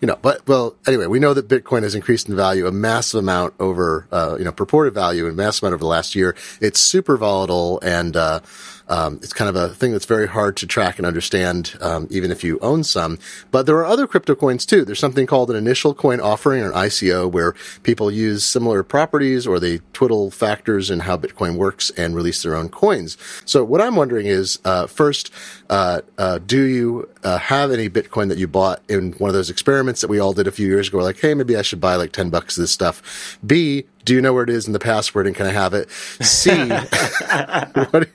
you 0.00 0.06
know, 0.08 0.18
but, 0.20 0.46
well, 0.48 0.74
anyway, 0.86 1.06
we 1.06 1.20
know 1.20 1.32
that 1.32 1.48
Bitcoin 1.48 1.84
has 1.84 1.94
increased 1.94 2.28
in 2.28 2.36
value 2.36 2.66
a 2.66 2.72
massive 2.72 3.20
amount 3.20 3.54
over, 3.60 4.08
uh, 4.10 4.36
you 4.38 4.44
know, 4.44 4.52
purported 4.52 4.92
value 4.92 5.26
and 5.26 5.36
massive 5.36 5.62
amount 5.62 5.74
over 5.74 5.80
the 5.80 5.86
last 5.86 6.14
year. 6.14 6.34
It's 6.60 6.80
super 6.80 7.16
volatile 7.16 7.78
and, 7.80 8.16
uh, 8.16 8.40
um, 8.88 9.16
it's 9.22 9.32
kind 9.32 9.48
of 9.48 9.56
a 9.56 9.74
thing 9.74 9.92
that's 9.92 10.06
very 10.06 10.28
hard 10.28 10.56
to 10.58 10.66
track 10.66 10.98
and 10.98 11.06
understand, 11.06 11.76
um, 11.80 12.06
even 12.10 12.30
if 12.30 12.44
you 12.44 12.58
own 12.60 12.84
some. 12.84 13.18
But 13.50 13.66
there 13.66 13.76
are 13.76 13.84
other 13.84 14.06
crypto 14.06 14.34
coins 14.34 14.64
too. 14.64 14.84
There's 14.84 14.98
something 14.98 15.26
called 15.26 15.50
an 15.50 15.56
initial 15.56 15.94
coin 15.94 16.20
offering 16.20 16.62
or 16.62 16.70
an 16.70 16.72
ICO 16.72 17.30
where 17.30 17.54
people 17.82 18.10
use 18.10 18.44
similar 18.44 18.82
properties 18.82 19.46
or 19.46 19.58
they 19.58 19.80
twiddle 19.92 20.30
factors 20.30 20.90
in 20.90 21.00
how 21.00 21.16
Bitcoin 21.16 21.56
works 21.56 21.90
and 21.90 22.14
release 22.14 22.42
their 22.42 22.54
own 22.54 22.68
coins. 22.68 23.16
So 23.44 23.64
what 23.64 23.80
I'm 23.80 23.96
wondering 23.96 24.26
is, 24.26 24.58
uh, 24.64 24.86
first, 24.86 25.32
uh, 25.68 26.02
uh, 26.18 26.38
do 26.38 26.62
you 26.62 27.08
uh, 27.24 27.38
have 27.38 27.72
any 27.72 27.88
Bitcoin 27.88 28.28
that 28.28 28.38
you 28.38 28.46
bought 28.46 28.82
in 28.88 29.12
one 29.14 29.28
of 29.28 29.34
those 29.34 29.50
experiments 29.50 30.00
that 30.00 30.08
we 30.08 30.18
all 30.18 30.32
did 30.32 30.46
a 30.46 30.52
few 30.52 30.66
years 30.66 30.88
ago? 30.88 30.98
Like, 30.98 31.18
hey, 31.18 31.34
maybe 31.34 31.56
I 31.56 31.62
should 31.62 31.80
buy 31.80 31.96
like 31.96 32.12
10 32.12 32.30
bucks 32.30 32.56
of 32.56 32.62
this 32.62 32.70
stuff. 32.70 33.38
B, 33.44 33.84
do 34.04 34.14
you 34.14 34.20
know 34.20 34.32
where 34.32 34.44
it 34.44 34.50
is 34.50 34.66
in 34.66 34.72
the 34.72 34.78
password 34.78 35.26
and 35.26 35.34
can 35.34 35.46
I 35.46 35.52
have 35.52 35.74
it? 35.74 35.90
C, 35.90 36.50
what, 37.90 38.08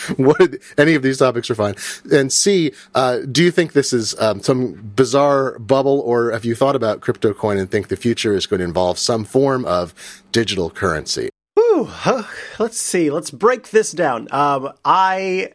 what 0.16 0.56
any 0.78 0.94
of 0.94 1.02
these 1.02 1.18
topics 1.18 1.50
are 1.50 1.54
fine. 1.54 1.74
And 2.10 2.32
C, 2.32 2.72
uh, 2.94 3.20
do 3.30 3.42
you 3.42 3.50
think 3.50 3.72
this 3.72 3.92
is 3.92 4.18
um, 4.20 4.40
some 4.42 4.74
bizarre 4.96 5.58
bubble, 5.58 6.00
or 6.00 6.30
have 6.30 6.44
you 6.44 6.54
thought 6.54 6.76
about 6.76 7.00
crypto 7.00 7.32
coin 7.32 7.58
and 7.58 7.70
think 7.70 7.88
the 7.88 7.96
future 7.96 8.34
is 8.34 8.46
going 8.46 8.58
to 8.58 8.64
involve 8.64 8.98
some 8.98 9.24
form 9.24 9.64
of 9.64 9.94
digital 10.32 10.70
currency? 10.70 11.30
Whew, 11.54 11.88
let's 12.58 12.80
see. 12.80 13.10
Let's 13.10 13.30
break 13.30 13.70
this 13.70 13.92
down. 13.92 14.28
Um, 14.30 14.72
I 14.84 15.52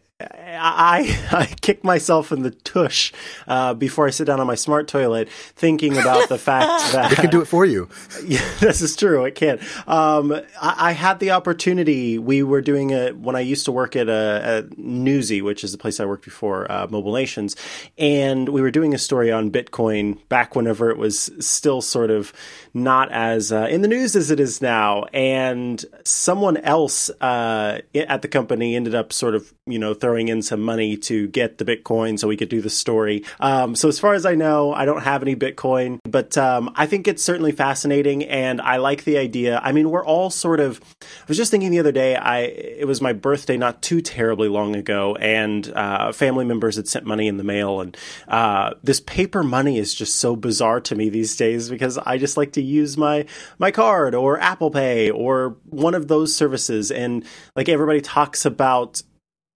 I, 0.58 1.18
I 1.32 1.46
kick 1.62 1.84
myself 1.84 2.32
in 2.32 2.44
the 2.44 2.52
tush 2.52 3.12
uh, 3.48 3.74
before 3.74 4.08
I 4.08 4.10
sit 4.10 4.26
down 4.26 4.40
on 4.40 4.48
my 4.48 4.56
smart 4.56 4.88
toilet, 4.88 5.30
thinking 5.30 5.98
about 5.98 6.30
the 6.30 6.38
fact 6.38 6.68
that 6.94 7.12
it 7.12 7.16
can 7.16 7.30
do 7.30 7.42
it 7.42 7.46
for 7.46 7.66
you. 7.66 7.90
Yeah, 8.30 8.48
this 8.60 8.82
is 8.82 8.96
true. 8.96 9.26
It 9.26 9.34
can. 9.34 9.60
Um, 9.88 10.34
I, 10.62 10.90
I, 10.90 10.92
had 10.92 11.20
the 11.20 11.32
opportunity. 11.32 12.20
We 12.20 12.44
were 12.44 12.62
doing 12.62 12.92
it 12.92 13.18
when 13.18 13.36
I 13.36 13.40
used 13.40 13.66
to 13.66 13.72
work 13.72 13.96
at 13.96 14.08
a, 14.08 14.68
a 14.70 14.80
Newsy, 14.80 15.42
which 15.42 15.64
is 15.64 15.72
the 15.72 15.78
place 15.78 16.00
I 16.00 16.06
worked 16.06 16.26
before, 16.26 16.70
uh, 16.72 16.88
Mobile 16.90 17.14
Nations, 17.14 17.56
and 17.98 18.50
we 18.50 18.62
were 18.62 18.72
doing 18.72 18.94
a 18.94 18.98
story 18.98 19.32
on 19.32 19.52
Bitcoin 19.52 20.20
back 20.28 20.56
whenever 20.56 20.92
it 20.92 20.98
was 20.98 21.32
still 21.40 21.82
sort 21.82 22.12
of 22.12 22.34
not 22.74 23.12
as 23.12 23.52
uh, 23.52 23.68
in 23.70 23.82
the 23.82 23.88
news 23.88 24.16
as 24.16 24.32
it 24.32 24.40
is 24.40 24.62
now. 24.62 25.06
And 25.14 25.84
someone 26.04 26.58
else 26.58 27.10
uh, 27.22 27.80
at 27.96 28.22
the 28.22 28.28
company 28.28 28.76
ended 28.76 28.96
up 28.96 29.12
sort 29.14 29.34
of 29.34 29.54
you 29.66 29.80
know 29.80 29.94
throwing 29.94 30.28
in 30.28 30.39
some 30.42 30.62
money 30.62 30.98
to 30.98 31.28
get 31.28 31.58
the 31.58 31.66
Bitcoin 31.66 32.18
so 32.20 32.28
we 32.28 32.38
could 32.38 32.50
do 32.50 32.62
the 32.62 32.70
story. 32.70 33.24
Um, 33.40 33.76
so 33.76 33.88
as 33.88 34.00
far 34.00 34.14
as 34.14 34.26
I 34.26 34.36
know, 34.36 34.74
I 34.74 34.86
don't 34.86 35.04
have 35.04 35.22
any 35.22 35.36
Bitcoin, 35.36 36.00
but 36.04 36.38
um, 36.38 36.72
I 36.76 36.86
think 36.86 37.08
it's 37.08 37.24
certainly 37.24 37.52
fascinating, 37.52 38.24
and 38.26 38.62
I 38.62 38.78
like 38.78 39.04
the 39.04 39.18
idea. 39.18 39.60
I 39.64 39.72
mean, 39.72 39.90
we're 39.90 40.06
all 40.06 40.30
sort 40.30 40.60
of. 40.60 40.82
I 41.02 41.06
was 41.28 41.38
just 41.38 41.52
thinking 41.52 41.72
the 41.72 41.80
other 41.80 41.92
day. 41.92 42.16
I 42.16 42.40
it 42.40 42.88
was 42.88 43.02
my 43.02 43.14
birthday 43.14 43.58
not 43.58 43.82
too 43.82 44.02
terribly 44.02 44.48
long 44.48 44.76
ago, 44.76 45.16
and 45.16 45.72
uh, 45.74 46.12
family 46.12 46.46
members 46.46 46.76
had 46.76 46.88
sent 46.88 47.06
money 47.06 47.28
in 47.28 47.38
the 47.38 47.44
mail, 47.44 47.82
and 47.82 47.98
uh, 48.28 48.74
this 48.84 49.00
paper 49.00 49.44
money 49.44 49.78
is 49.78 49.94
just 49.94 50.16
so 50.18 50.36
bizarre 50.36 50.82
to 50.82 50.96
me 50.96 51.10
these 51.10 51.36
days 51.36 51.70
because 51.70 51.98
I 51.98 52.18
just 52.18 52.38
like 52.38 52.54
to 52.54 52.62
use 52.62 52.98
my 52.98 53.26
my 53.58 53.72
card 53.72 54.16
or 54.16 54.40
Apple 54.40 54.72
Pay 54.72 55.10
or 55.10 55.58
one 55.66 55.96
of 55.96 56.08
those 56.08 56.36
services, 56.36 56.92
and 56.92 57.26
like 57.56 57.70
everybody 57.70 58.02
talks 58.02 58.46
about 58.46 59.02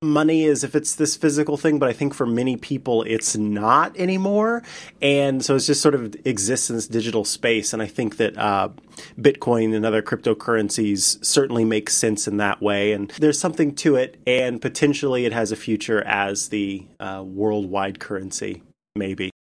money 0.03 0.45
as 0.45 0.63
if 0.63 0.75
it's 0.75 0.95
this 0.95 1.15
physical 1.15 1.57
thing, 1.57 1.79
but 1.79 1.89
I 1.89 1.93
think 1.93 2.13
for 2.13 2.25
many 2.25 2.57
people 2.57 3.03
it's 3.03 3.35
not 3.35 3.97
anymore. 3.97 4.63
And 5.01 5.43
so 5.43 5.55
it's 5.55 5.65
just 5.65 5.81
sort 5.81 5.95
of 5.95 6.15
exists 6.25 6.69
in 6.69 6.75
this 6.75 6.87
digital 6.87 7.25
space. 7.25 7.73
And 7.73 7.81
I 7.81 7.87
think 7.87 8.17
that 8.17 8.37
uh, 8.37 8.69
Bitcoin 9.19 9.75
and 9.75 9.85
other 9.85 10.01
cryptocurrencies 10.01 11.23
certainly 11.23 11.65
make 11.65 11.89
sense 11.89 12.27
in 12.27 12.37
that 12.37 12.61
way. 12.61 12.91
And 12.91 13.09
there's 13.11 13.39
something 13.39 13.73
to 13.75 13.95
it. 13.95 14.19
And 14.27 14.61
potentially 14.61 15.25
it 15.25 15.33
has 15.33 15.51
a 15.51 15.55
future 15.55 16.03
as 16.03 16.49
the 16.49 16.85
uh, 16.99 17.23
worldwide 17.25 17.99
currency, 17.99 18.63
maybe. 18.95 19.31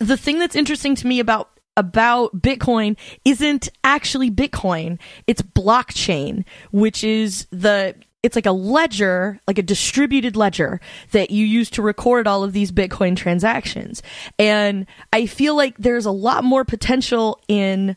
The 0.00 0.16
thing 0.16 0.38
that's 0.38 0.56
interesting 0.56 0.94
to 0.96 1.06
me 1.06 1.20
about 1.20 1.50
about 1.76 2.42
Bitcoin 2.42 2.96
isn't 3.24 3.68
actually 3.84 4.30
Bitcoin. 4.32 4.98
It's 5.28 5.40
blockchain, 5.40 6.44
which 6.72 7.04
is 7.04 7.46
the 7.52 7.94
it's 8.22 8.36
like 8.36 8.46
a 8.46 8.52
ledger, 8.52 9.40
like 9.46 9.58
a 9.58 9.62
distributed 9.62 10.36
ledger 10.36 10.80
that 11.12 11.30
you 11.30 11.46
use 11.46 11.70
to 11.70 11.82
record 11.82 12.26
all 12.26 12.42
of 12.42 12.52
these 12.52 12.72
Bitcoin 12.72 13.16
transactions. 13.16 14.02
And 14.38 14.86
I 15.12 15.26
feel 15.26 15.54
like 15.56 15.76
there's 15.78 16.06
a 16.06 16.10
lot 16.10 16.44
more 16.44 16.64
potential 16.64 17.40
in 17.48 17.96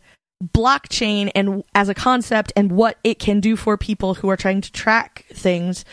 blockchain 0.53 1.31
and 1.35 1.63
as 1.75 1.89
a 1.89 1.93
concept 1.93 2.51
and 2.55 2.71
what 2.71 2.97
it 3.03 3.19
can 3.19 3.39
do 3.39 3.55
for 3.55 3.77
people 3.77 4.15
who 4.15 4.29
are 4.29 4.37
trying 4.37 4.61
to 4.61 4.71
track 4.71 5.25
things 5.33 5.85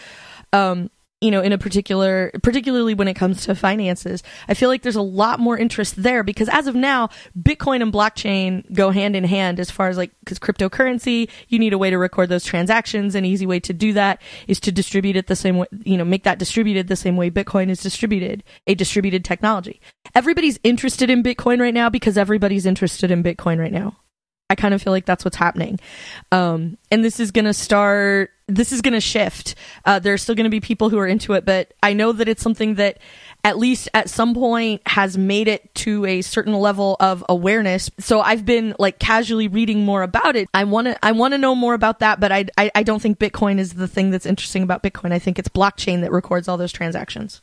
um, 0.52 0.90
you 1.20 1.32
know, 1.32 1.40
in 1.40 1.52
a 1.52 1.58
particular, 1.58 2.30
particularly 2.42 2.94
when 2.94 3.08
it 3.08 3.14
comes 3.14 3.44
to 3.44 3.54
finances. 3.54 4.22
I 4.46 4.54
feel 4.54 4.68
like 4.68 4.82
there's 4.82 4.94
a 4.94 5.02
lot 5.02 5.40
more 5.40 5.58
interest 5.58 6.00
there 6.00 6.22
because 6.22 6.48
as 6.48 6.68
of 6.68 6.76
now, 6.76 7.08
Bitcoin 7.36 7.82
and 7.82 7.92
blockchain 7.92 8.72
go 8.72 8.90
hand 8.90 9.16
in 9.16 9.24
hand 9.24 9.58
as 9.58 9.68
far 9.70 9.88
as 9.88 9.96
like, 9.96 10.12
because 10.20 10.38
cryptocurrency, 10.38 11.28
you 11.48 11.58
need 11.58 11.72
a 11.72 11.78
way 11.78 11.90
to 11.90 11.98
record 11.98 12.28
those 12.28 12.44
transactions. 12.44 13.16
An 13.16 13.24
easy 13.24 13.46
way 13.46 13.58
to 13.60 13.72
do 13.72 13.92
that 13.94 14.22
is 14.46 14.60
to 14.60 14.70
distribute 14.70 15.16
it 15.16 15.26
the 15.26 15.34
same 15.34 15.58
way, 15.58 15.66
you 15.84 15.96
know, 15.96 16.04
make 16.04 16.22
that 16.22 16.38
distributed 16.38 16.86
the 16.86 16.94
same 16.94 17.16
way 17.16 17.30
Bitcoin 17.30 17.68
is 17.68 17.80
distributed, 17.80 18.44
a 18.68 18.76
distributed 18.76 19.24
technology. 19.24 19.80
Everybody's 20.14 20.60
interested 20.62 21.10
in 21.10 21.24
Bitcoin 21.24 21.60
right 21.60 21.74
now 21.74 21.90
because 21.90 22.16
everybody's 22.16 22.64
interested 22.64 23.10
in 23.10 23.24
Bitcoin 23.24 23.58
right 23.58 23.72
now. 23.72 23.96
I 24.50 24.54
kind 24.54 24.72
of 24.72 24.80
feel 24.80 24.92
like 24.92 25.04
that's 25.04 25.24
what's 25.24 25.36
happening. 25.36 25.78
Um, 26.32 26.78
and 26.90 27.04
this 27.04 27.20
is 27.20 27.32
going 27.32 27.44
to 27.44 27.52
start, 27.52 28.30
this 28.48 28.72
is 28.72 28.80
going 28.80 28.94
to 28.94 29.00
shift. 29.00 29.54
Uh, 29.84 29.98
there 29.98 30.14
are 30.14 30.18
still 30.18 30.34
going 30.34 30.44
to 30.44 30.50
be 30.50 30.60
people 30.60 30.88
who 30.88 30.98
are 30.98 31.06
into 31.06 31.34
it, 31.34 31.44
but 31.44 31.74
I 31.82 31.92
know 31.92 32.12
that 32.12 32.28
it's 32.28 32.42
something 32.42 32.74
that 32.76 32.98
at 33.44 33.58
least 33.58 33.88
at 33.94 34.10
some 34.10 34.34
point 34.34 34.82
has 34.86 35.16
made 35.16 35.46
it 35.46 35.72
to 35.76 36.04
a 36.06 36.22
certain 36.22 36.54
level 36.54 36.96
of 36.98 37.24
awareness. 37.28 37.90
So 37.98 38.20
I've 38.20 38.44
been 38.44 38.74
like 38.78 38.98
casually 38.98 39.48
reading 39.48 39.84
more 39.84 40.02
about 40.02 40.34
it. 40.34 40.48
I 40.54 40.64
want 40.64 40.86
to, 40.86 41.04
I 41.04 41.12
want 41.12 41.34
to 41.34 41.38
know 41.38 41.54
more 41.54 41.74
about 41.74 42.00
that, 42.00 42.18
but 42.20 42.32
I, 42.32 42.46
I, 42.56 42.70
I 42.74 42.82
don't 42.82 43.00
think 43.00 43.18
Bitcoin 43.18 43.58
is 43.58 43.74
the 43.74 43.86
thing 43.86 44.10
that's 44.10 44.26
interesting 44.26 44.62
about 44.62 44.82
Bitcoin. 44.82 45.12
I 45.12 45.18
think 45.18 45.38
it's 45.38 45.48
blockchain 45.48 46.00
that 46.00 46.10
records 46.10 46.48
all 46.48 46.56
those 46.56 46.72
transactions. 46.72 47.42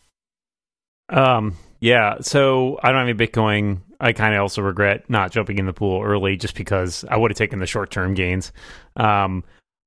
Um, 1.09 1.55
yeah. 1.79 2.17
So 2.21 2.79
I 2.81 2.91
don't 2.91 3.07
have 3.07 3.09
any 3.09 3.27
Bitcoin. 3.27 3.81
I 3.99 4.11
kind 4.11 4.33
of 4.33 4.41
also 4.41 4.61
regret 4.61 5.09
not 5.09 5.31
jumping 5.31 5.59
in 5.59 5.65
the 5.65 5.73
pool 5.73 6.01
early 6.03 6.35
just 6.35 6.55
because 6.55 7.05
I 7.09 7.15
would 7.15 7.31
have 7.31 7.37
taken 7.37 7.59
the 7.59 7.67
short 7.67 7.91
term 7.91 8.15
gains. 8.15 8.51
Um, 8.97 9.43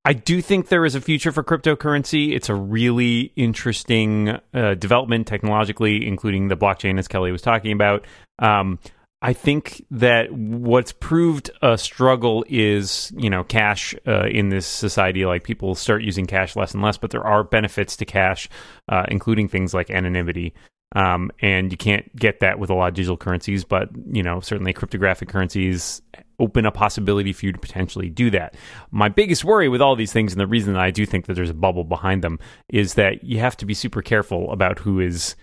I 0.09 0.13
do 0.13 0.41
think 0.41 0.69
there 0.69 0.85
is 0.85 0.95
a 0.95 1.01
future 1.01 1.31
for 1.31 1.43
cryptocurrency. 1.43 2.33
It's 2.33 2.49
a 2.49 2.55
really 2.55 3.31
interesting 3.35 4.39
uh, 4.55 4.73
development 4.73 5.27
technologically, 5.27 6.07
including 6.07 6.47
the 6.47 6.57
blockchain, 6.57 6.97
as 6.97 7.07
Kelly 7.07 7.31
was 7.31 7.43
talking 7.43 7.71
about. 7.71 8.07
Um, 8.39 8.79
I 9.21 9.33
think 9.33 9.85
that 9.91 10.31
what's 10.33 10.93
proved 10.93 11.51
a 11.61 11.77
struggle 11.77 12.43
is, 12.49 13.13
you 13.17 13.29
know, 13.29 13.43
cash 13.43 13.93
uh, 14.07 14.25
in 14.25 14.49
this 14.49 14.65
society. 14.65 15.27
Like 15.27 15.43
people 15.43 15.75
start 15.75 16.01
using 16.01 16.25
cash 16.25 16.55
less 16.55 16.73
and 16.73 16.81
less, 16.81 16.97
but 16.97 17.11
there 17.11 17.23
are 17.23 17.43
benefits 17.43 17.95
to 17.97 18.05
cash, 18.05 18.49
uh, 18.91 19.05
including 19.09 19.47
things 19.47 19.75
like 19.75 19.91
anonymity. 19.91 20.55
Um, 20.95 21.29
and 21.39 21.71
you 21.71 21.77
can't 21.77 22.15
get 22.15 22.39
that 22.39 22.57
with 22.57 22.71
a 22.71 22.73
lot 22.73 22.87
of 22.87 22.93
digital 22.95 23.15
currencies, 23.15 23.63
but 23.63 23.89
you 24.11 24.23
know 24.23 24.39
certainly 24.39 24.73
cryptographic 24.73 25.29
currencies 25.29 26.01
open 26.39 26.65
a 26.65 26.71
possibility 26.71 27.33
for 27.33 27.45
you 27.45 27.51
to 27.51 27.59
potentially 27.59 28.09
do 28.09 28.29
that. 28.31 28.55
My 28.91 29.09
biggest 29.09 29.43
worry 29.43 29.69
with 29.69 29.81
all 29.81 29.95
these 29.95 30.13
things, 30.13 30.33
and 30.33 30.39
the 30.39 30.47
reason 30.47 30.73
that 30.73 30.81
I 30.81 30.91
do 30.91 31.05
think 31.05 31.25
that 31.25 31.33
there's 31.33 31.49
a 31.49 31.55
bubble 31.55 31.83
behind 31.83 32.23
them, 32.23 32.39
is 32.69 32.95
that 32.95 33.23
you 33.23 33.39
have 33.39 33.57
to 33.57 33.65
be 33.65 33.73
super 33.73 34.01
careful 34.01 34.51
about 34.51 34.79
who 34.79 34.99
is 34.99 35.35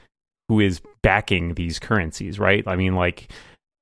who 0.48 0.60
is 0.60 0.80
backing 1.02 1.54
these 1.54 1.78
currencies, 1.78 2.38
right? 2.38 2.62
I 2.66 2.76
mean, 2.76 2.94
like 2.94 3.32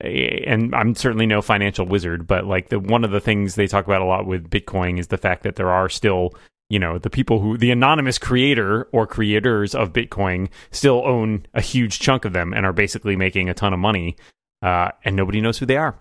and 0.01 0.75
I'm 0.75 0.95
certainly 0.95 1.27
no 1.27 1.41
financial 1.41 1.87
wizard, 1.87 2.27
but 2.27 2.47
like 2.47 2.69
the 2.69 2.81
one 2.81 3.05
of 3.05 3.11
the 3.11 3.21
things 3.21 3.55
they 3.55 3.67
talk 3.67 3.87
about 3.87 4.03
a 4.03 4.07
lot 4.07 4.27
with 4.27 4.51
Bitcoin 4.51 4.99
is 4.99 5.09
the 5.09 5.19
fact 5.19 5.43
that 5.45 5.57
there 5.57 5.71
are 5.71 5.89
still 5.89 6.35
you 6.69 6.79
know 6.79 6.99
the 6.99 7.11
people 7.11 7.41
who 7.41 7.57
the 7.57 7.71
anonymous 7.71 8.19
creator 8.19 8.89
or 8.93 9.07
creators 9.07 9.75
of 9.75 9.93
bitcoin 9.93 10.49
still 10.71 11.03
own 11.05 11.45
a 11.55 11.61
huge 11.61 11.99
chunk 11.99 12.25
of 12.25 12.33
them 12.33 12.53
and 12.53 12.65
are 12.65 12.73
basically 12.73 13.17
making 13.17 13.49
a 13.49 13.55
ton 13.55 13.73
of 13.73 13.79
money 13.79 14.17
uh, 14.63 14.91
and 15.05 15.15
nobody 15.15 15.41
knows 15.41 15.59
who 15.59 15.67
they 15.67 15.77
are 15.77 15.97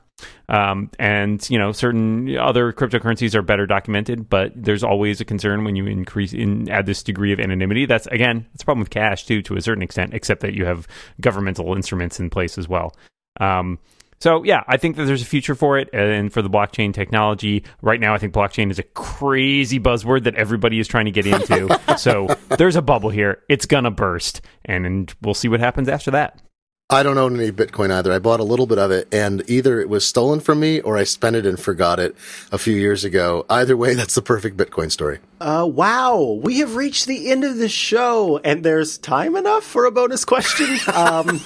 um, 0.49 0.89
and 0.99 1.49
you 1.49 1.57
know 1.57 1.71
certain 1.71 2.37
other 2.37 2.71
cryptocurrencies 2.71 3.35
are 3.35 3.41
better 3.41 3.65
documented 3.65 4.29
but 4.29 4.51
there's 4.55 4.83
always 4.83 5.19
a 5.21 5.25
concern 5.25 5.63
when 5.63 5.75
you 5.75 5.85
increase 5.85 6.33
in 6.33 6.69
add 6.69 6.85
this 6.85 7.03
degree 7.03 7.33
of 7.33 7.39
anonymity 7.39 7.85
that's 7.85 8.07
again 8.07 8.45
that's 8.51 8.63
a 8.63 8.65
problem 8.65 8.81
with 8.81 8.89
cash 8.89 9.25
too 9.25 9.41
to 9.41 9.55
a 9.55 9.61
certain 9.61 9.83
extent 9.83 10.13
except 10.13 10.41
that 10.41 10.53
you 10.53 10.65
have 10.65 10.87
governmental 11.21 11.75
instruments 11.75 12.19
in 12.19 12.29
place 12.29 12.57
as 12.57 12.67
well 12.67 12.95
um, 13.39 13.79
so 14.23 14.41
yeah, 14.43 14.63
I 14.67 14.77
think 14.77 14.95
that 14.95 15.03
there's 15.03 15.21
a 15.21 15.25
future 15.25 15.53
for 15.53 15.77
it 15.77 15.89
and 15.91 16.31
for 16.31 16.41
the 16.41 16.49
blockchain 16.49 16.93
technology. 16.93 17.65
Right 17.81 17.99
now, 17.99 18.13
I 18.13 18.19
think 18.19 18.33
blockchain 18.33 18.71
is 18.71 18.79
a 18.79 18.83
crazy 18.83 19.81
buzzword 19.81 20.23
that 20.23 20.35
everybody 20.35 20.79
is 20.79 20.87
trying 20.87 21.05
to 21.05 21.11
get 21.11 21.27
into. 21.27 21.77
so 21.97 22.27
there's 22.57 22.77
a 22.77 22.81
bubble 22.81 23.09
here. 23.09 23.43
It's 23.49 23.65
gonna 23.65 23.91
burst, 23.91 24.39
and 24.63 25.13
we'll 25.21 25.33
see 25.33 25.49
what 25.49 25.59
happens 25.59 25.89
after 25.89 26.11
that. 26.11 26.41
I 26.89 27.01
don't 27.01 27.17
own 27.17 27.39
any 27.39 27.51
Bitcoin 27.51 27.91
either. 27.91 28.11
I 28.11 28.19
bought 28.19 28.41
a 28.41 28.43
little 28.43 28.67
bit 28.67 28.77
of 28.77 28.91
it 28.91 29.07
and 29.11 29.41
either 29.49 29.79
it 29.79 29.87
was 29.87 30.05
stolen 30.05 30.41
from 30.41 30.59
me 30.59 30.81
or 30.81 30.97
I 30.97 31.05
spent 31.05 31.35
it 31.35 31.45
and 31.45 31.59
forgot 31.59 31.99
it 31.99 32.15
a 32.51 32.57
few 32.57 32.75
years 32.75 33.05
ago. 33.05 33.45
Either 33.49 33.77
way, 33.77 33.93
that's 33.95 34.15
the 34.15 34.21
perfect 34.21 34.57
Bitcoin 34.57 34.91
story. 34.91 35.19
Uh, 35.39 35.67
wow. 35.69 36.39
We 36.43 36.59
have 36.59 36.75
reached 36.75 37.05
the 37.05 37.31
end 37.31 37.45
of 37.45 37.57
the 37.57 37.69
show 37.69 38.37
and 38.43 38.63
there's 38.63 38.97
time 38.97 39.35
enough 39.35 39.63
for 39.63 39.85
a 39.85 39.91
bonus 39.91 40.25
question. 40.25 40.77
um, 40.93 41.41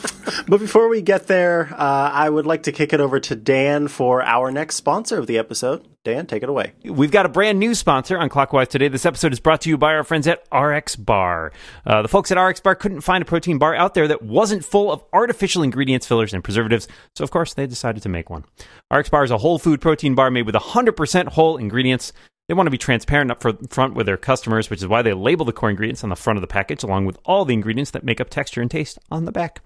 but 0.48 0.60
before 0.60 0.90
we 0.90 1.02
get 1.02 1.28
there, 1.28 1.70
uh, 1.72 2.12
I 2.12 2.30
would 2.30 2.48
like 2.48 2.64
to 2.64 2.72
kick 2.72 2.92
it 2.92 3.00
over 3.00 3.20
to 3.20 3.36
Dan 3.36 3.88
for 3.88 4.24
our 4.24 4.52
next 4.52 4.76
sponsor 4.76 5.20
of 5.20 5.28
the 5.28 5.38
episode. 5.38 5.88
Dan, 6.04 6.26
take 6.26 6.42
it 6.42 6.48
away. 6.48 6.72
We've 6.86 7.12
got 7.12 7.26
a 7.26 7.30
brand 7.30 7.60
new 7.60 7.76
sponsor 7.76 8.18
on 8.18 8.30
Clockwise 8.30 8.70
today. 8.70 8.88
This 8.88 9.06
episode 9.06 9.34
is 9.34 9.42
brought 9.42 9.60
to 9.62 9.70
you 9.70 9.78
by 9.78 9.94
our 9.94 10.06
friends 10.06 10.26
at 10.26 10.42
RX 10.58 10.96
Bar. 10.96 11.52
Uh, 11.86 12.02
the 12.02 12.08
folks 12.08 12.32
at 12.32 12.42
RX 12.42 12.62
Bar 12.62 12.76
couldn't 12.76 13.02
find 13.02 13.22
a 13.22 13.26
protein 13.26 13.58
bar 13.58 13.76
out 13.76 13.94
there 13.94 14.08
that 14.08 14.22
wasn't 14.22 14.64
full 14.64 14.90
of 14.90 15.04
artificial 15.12 15.64
ingredients, 15.64 16.08
fillers, 16.08 16.34
and 16.34 16.44
preservatives, 16.44 16.88
so 17.16 17.26
of 17.26 17.32
course 17.32 17.54
they 17.56 17.68
decided 17.68 18.04
to 18.04 18.10
make 18.10 18.30
one. 18.30 18.46
RX 18.90 19.10
Bar 19.10 19.26
is 19.26 19.32
a 19.32 19.38
whole 19.38 19.60
food 19.60 19.82
protein 19.82 20.16
bar 20.16 20.32
made 20.32 20.46
with 20.46 20.56
100% 20.56 21.28
whole 21.28 21.58
ingredients. 21.58 22.14
They 22.48 22.54
want 22.54 22.68
to 22.68 22.72
be 22.72 22.78
transparent 22.78 23.30
up 23.30 23.44
front 23.70 23.94
with 23.94 24.06
their 24.06 24.16
customers, 24.16 24.70
which 24.70 24.80
is 24.80 24.88
why 24.88 25.02
they 25.02 25.12
label 25.12 25.44
the 25.44 25.52
core 25.52 25.70
ingredients 25.70 26.06
on 26.06 26.10
the 26.10 26.16
front 26.16 26.38
of 26.38 26.42
the 26.42 26.48
package, 26.48 26.82
along 26.82 27.06
with 27.06 27.18
all 27.26 27.44
the 27.44 27.54
ingredients 27.54 27.92
that 27.92 28.06
make 28.06 28.22
up 28.22 28.30
texture 28.30 28.62
and 28.62 28.72
taste 28.72 28.98
on 29.12 29.26
the 29.26 29.34
back. 29.34 29.62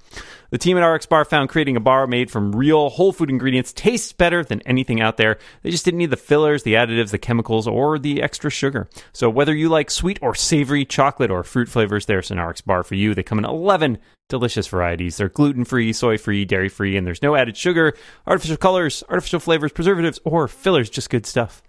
The 0.50 0.58
team 0.58 0.80
at 0.80 0.84
RX 0.88 1.06
Bar 1.06 1.26
found 1.26 1.50
creating 1.50 1.78
a 1.78 1.80
bar 1.80 2.08
made 2.08 2.32
from 2.32 2.56
real 2.56 2.90
whole 2.90 3.14
food 3.14 3.30
ingredients 3.30 3.72
tastes 3.72 4.14
better 4.14 4.44
than 4.44 4.62
anything 4.62 5.00
out 5.00 5.18
there. 5.18 5.38
They 5.62 5.70
just 5.70 5.86
didn't 5.86 6.00
need 6.00 6.10
the 6.10 6.18
fillers, 6.18 6.64
the 6.64 6.74
additives, 6.74 7.12
the 7.12 7.20
chemicals, 7.20 7.68
or 7.68 8.00
the 8.00 8.20
extra 8.20 8.50
sugar. 8.50 8.90
So 9.14 9.30
whether 9.30 9.54
you 9.54 9.70
like 9.70 9.92
sweet 9.92 10.18
or 10.24 10.34
savory 10.34 10.84
chocolate 10.84 11.30
or 11.30 11.44
fruit 11.44 11.70
flavors, 11.70 12.08
there's 12.08 12.32
an 12.32 12.40
RX 12.40 12.62
Bar 12.62 12.82
for 12.82 12.96
you. 12.96 13.14
They 13.14 13.22
come 13.22 13.38
in 13.38 13.46
11 13.46 14.00
delicious 14.28 14.66
varieties. 14.66 15.18
They're 15.18 15.30
gluten 15.30 15.66
free, 15.66 15.94
soy 15.94 16.18
free, 16.18 16.46
dairy 16.46 16.70
free, 16.70 16.98
and 16.98 17.06
there's 17.06 17.22
no 17.22 17.36
added 17.36 17.58
sugar, 17.58 17.94
artificial 18.26 18.58
colors, 18.58 19.04
artificial 19.08 19.40
flavors, 19.40 19.72
preservatives, 19.72 20.20
or 20.24 20.48
fillers, 20.48 20.90
just 20.90 21.12
good 21.12 21.28
stuff. 21.28 21.62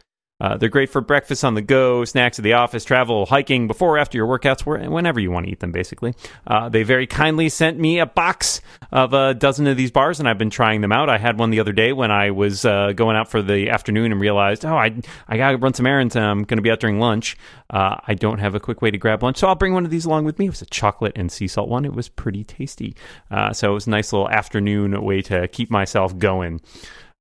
Uh, 0.43 0.57
they're 0.57 0.69
great 0.69 0.91
for 0.91 1.01
breakfast 1.01 1.45
on 1.45 1.55
the 1.55 1.63
go, 1.63 2.05
snacks 2.05 2.37
at 2.37 2.43
the 2.43 2.55
office, 2.55 2.85
travel, 2.85 3.27
hiking, 3.27 3.69
before 3.69 3.95
or 3.95 3.99
after 3.99 4.19
your 4.19 4.27
workouts, 4.27 4.67
whenever 4.91 5.21
you 5.21 5.31
want 5.31 5.47
to 5.47 5.53
eat 5.53 5.61
them, 5.61 5.71
basically. 5.71 6.15
Uh, 6.49 6.69
they 6.69 6.83
very 6.83 7.07
kindly 7.07 7.49
sent 7.49 7.79
me 7.79 8.01
a 8.01 8.07
box 8.07 8.61
of 8.91 9.15
a 9.15 9.35
dozen 9.35 9.69
of 9.69 9.77
these 9.77 9.93
bars, 9.93 10.19
and 10.19 10.29
I've 10.29 10.39
been 10.39 10.51
trying 10.51 10.81
them 10.81 10.91
out. 10.91 11.09
I 11.09 11.19
had 11.19 11.39
one 11.39 11.51
the 11.51 11.61
other 11.61 11.71
day 11.71 11.93
when 11.93 12.11
I 12.11 12.33
was 12.33 12.65
uh, 12.65 12.91
going 12.91 13.17
out 13.17 13.31
for 13.31 13.41
the 13.41 13.71
afternoon 13.71 14.11
and 14.11 14.21
realized, 14.21 14.65
oh, 14.65 14.77
I, 14.77 14.93
I 15.29 15.37
got 15.37 15.53
to 15.53 15.59
run 15.59 15.75
some 15.75 15.87
errands 15.87 16.17
and 16.17 16.25
I'm 16.25 16.43
going 16.43 16.59
to 16.59 16.63
be 16.63 16.73
out 16.73 16.81
during 16.81 16.99
lunch. 16.99 17.37
Uh, 17.71 17.97
I 18.05 18.15
don't 18.15 18.41
have 18.41 18.57
a 18.57 18.61
quick 18.61 18.83
way 18.83 18.91
to 18.91 18.99
grab 18.99 19.23
lunch, 19.23 19.39
so 19.39 19.47
I'll 19.47 19.55
bring 19.55 19.75
one 19.75 19.85
of 19.85 19.93
these 19.93 20.07
along 20.07 20.25
with 20.25 20.41
me. 20.41 20.47
It 20.47 20.51
was 20.51 20.63
a 20.63 20.67
chocolate 20.67 21.13
and 21.15 21.31
sea 21.31 21.47
salt 21.47 21.69
one. 21.69 21.85
It 21.85 21.95
was 21.95 22.09
pretty 22.09 22.43
tasty. 22.43 22.97
Uh, 23.31 23.53
so 23.53 23.71
it 23.71 23.75
was 23.75 23.87
a 23.87 23.91
nice 23.91 24.13
little 24.13 24.29
afternoon 24.29 25.01
way 25.03 25.23
to 25.23 25.47
keep 25.47 25.71
myself 25.71 26.19
going. 26.19 26.61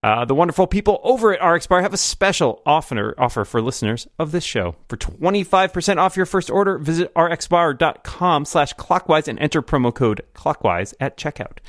Uh, 0.03 0.25
the 0.25 0.33
wonderful 0.33 0.65
people 0.65 0.99
over 1.03 1.31
at 1.31 1.47
RX 1.47 1.67
Bar 1.67 1.83
have 1.83 1.93
a 1.93 1.97
special 1.97 2.61
offer, 2.65 3.13
offer 3.19 3.45
for 3.45 3.61
listeners 3.61 4.07
of 4.17 4.31
this 4.31 4.43
show. 4.43 4.75
For 4.89 4.97
25% 4.97 5.97
off 5.97 6.17
your 6.17 6.25
first 6.25 6.49
order, 6.49 6.79
visit 6.79 7.13
rxbar.com 7.13 8.45
slash 8.45 8.73
clockwise 8.73 9.27
and 9.27 9.37
enter 9.39 9.61
promo 9.61 9.93
code 9.93 10.21
clockwise 10.33 10.95
at 10.99 11.17
checkout. 11.17 11.59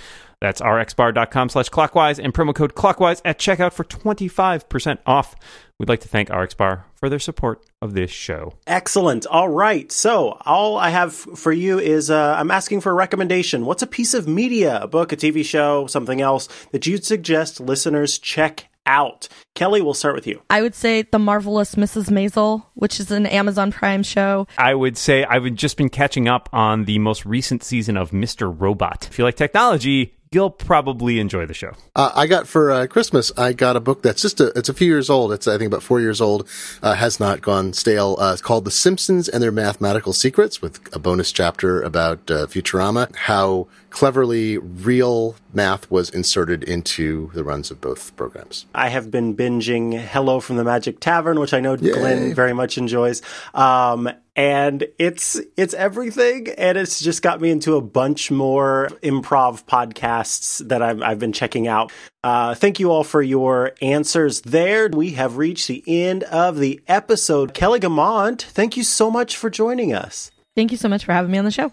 That's 0.42 0.60
rxbar.com 0.60 1.50
slash 1.50 1.68
clockwise 1.68 2.18
and 2.18 2.34
promo 2.34 2.52
code 2.52 2.74
clockwise 2.74 3.22
at 3.24 3.38
checkout 3.38 3.72
for 3.72 3.84
25% 3.84 4.98
off. 5.06 5.36
We'd 5.78 5.88
like 5.88 6.00
to 6.00 6.08
thank 6.08 6.30
RxBar 6.30 6.82
for 6.96 7.08
their 7.08 7.20
support 7.20 7.64
of 7.80 7.94
this 7.94 8.10
show. 8.10 8.54
Excellent. 8.66 9.24
All 9.26 9.48
right. 9.48 9.92
So, 9.92 10.38
all 10.44 10.78
I 10.78 10.90
have 10.90 11.14
for 11.14 11.52
you 11.52 11.78
is 11.78 12.10
uh, 12.10 12.34
I'm 12.36 12.50
asking 12.50 12.80
for 12.80 12.90
a 12.90 12.94
recommendation. 12.94 13.66
What's 13.66 13.84
a 13.84 13.86
piece 13.86 14.14
of 14.14 14.26
media, 14.26 14.82
a 14.82 14.88
book, 14.88 15.12
a 15.12 15.16
TV 15.16 15.44
show, 15.44 15.86
something 15.86 16.20
else 16.20 16.48
that 16.72 16.88
you'd 16.88 17.04
suggest 17.04 17.60
listeners 17.60 18.18
check 18.18 18.66
out? 18.84 19.28
Kelly, 19.54 19.80
we'll 19.80 19.94
start 19.94 20.16
with 20.16 20.26
you. 20.26 20.42
I 20.50 20.60
would 20.60 20.74
say 20.74 21.02
The 21.02 21.20
Marvelous 21.20 21.76
Mrs. 21.76 22.10
Maisel, 22.10 22.64
which 22.74 22.98
is 22.98 23.12
an 23.12 23.26
Amazon 23.26 23.70
Prime 23.70 24.02
show. 24.02 24.48
I 24.58 24.74
would 24.74 24.96
say 24.96 25.22
I've 25.22 25.54
just 25.54 25.76
been 25.76 25.88
catching 25.88 26.26
up 26.26 26.48
on 26.52 26.84
the 26.86 26.98
most 26.98 27.24
recent 27.24 27.62
season 27.62 27.96
of 27.96 28.10
Mr. 28.10 28.52
Robot. 28.52 29.06
If 29.08 29.20
you 29.20 29.24
like 29.24 29.36
technology, 29.36 30.16
you'll 30.32 30.50
probably 30.50 31.20
enjoy 31.20 31.46
the 31.46 31.54
show. 31.54 31.72
Uh, 31.94 32.10
I 32.14 32.26
got 32.26 32.48
for 32.48 32.70
uh, 32.70 32.86
Christmas. 32.86 33.30
I 33.36 33.52
got 33.52 33.76
a 33.76 33.80
book 33.80 34.02
that's 34.02 34.22
just 34.22 34.40
a. 34.40 34.46
It's 34.58 34.68
a 34.68 34.74
few 34.74 34.86
years 34.86 35.10
old. 35.10 35.32
It's 35.32 35.46
I 35.46 35.58
think 35.58 35.68
about 35.68 35.82
four 35.82 36.00
years 36.00 36.20
old. 36.20 36.48
Uh, 36.82 36.94
has 36.94 37.20
not 37.20 37.42
gone 37.42 37.72
stale. 37.72 38.16
Uh, 38.18 38.32
it's 38.32 38.42
called 38.42 38.64
The 38.64 38.70
Simpsons 38.70 39.28
and 39.28 39.42
Their 39.42 39.52
Mathematical 39.52 40.12
Secrets, 40.12 40.60
with 40.62 40.80
a 40.94 40.98
bonus 40.98 41.32
chapter 41.32 41.82
about 41.82 42.30
uh, 42.30 42.46
Futurama. 42.46 43.14
How 43.14 43.68
cleverly 43.90 44.56
real 44.58 45.36
math 45.52 45.90
was 45.90 46.08
inserted 46.10 46.64
into 46.64 47.30
the 47.34 47.44
runs 47.44 47.70
of 47.70 47.80
both 47.80 48.16
programs. 48.16 48.66
I 48.74 48.88
have 48.88 49.10
been 49.10 49.36
binging 49.36 50.00
Hello 50.00 50.40
from 50.40 50.56
the 50.56 50.64
Magic 50.64 50.98
Tavern, 50.98 51.38
which 51.38 51.52
I 51.52 51.60
know 51.60 51.74
Yay. 51.74 51.92
Glenn 51.92 52.34
very 52.34 52.54
much 52.54 52.78
enjoys. 52.78 53.20
Um, 53.54 54.10
and 54.34 54.86
it's 54.98 55.40
it's 55.56 55.74
everything 55.74 56.48
and 56.56 56.78
it's 56.78 57.00
just 57.00 57.22
got 57.22 57.40
me 57.40 57.50
into 57.50 57.76
a 57.76 57.82
bunch 57.82 58.30
more 58.30 58.88
improv 59.02 59.64
podcasts 59.66 60.66
that 60.68 60.82
I've, 60.82 61.02
I've 61.02 61.18
been 61.18 61.32
checking 61.32 61.68
out 61.68 61.92
uh, 62.24 62.54
thank 62.54 62.80
you 62.80 62.90
all 62.90 63.04
for 63.04 63.20
your 63.20 63.72
answers 63.82 64.40
there 64.40 64.88
we 64.88 65.10
have 65.10 65.36
reached 65.36 65.68
the 65.68 65.84
end 65.86 66.22
of 66.24 66.58
the 66.58 66.80
episode 66.88 67.52
kelly 67.52 67.80
guimont 67.80 68.42
thank 68.42 68.76
you 68.76 68.82
so 68.82 69.10
much 69.10 69.36
for 69.36 69.50
joining 69.50 69.92
us 69.92 70.30
thank 70.56 70.70
you 70.70 70.78
so 70.78 70.88
much 70.88 71.04
for 71.04 71.12
having 71.12 71.30
me 71.30 71.38
on 71.38 71.44
the 71.44 71.50
show 71.50 71.70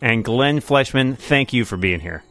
and 0.00 0.24
Glenn 0.24 0.60
Fleishman 0.60 1.16
thank 1.16 1.52
you 1.52 1.64
for 1.64 1.76
being 1.76 2.00
here. 2.00 2.22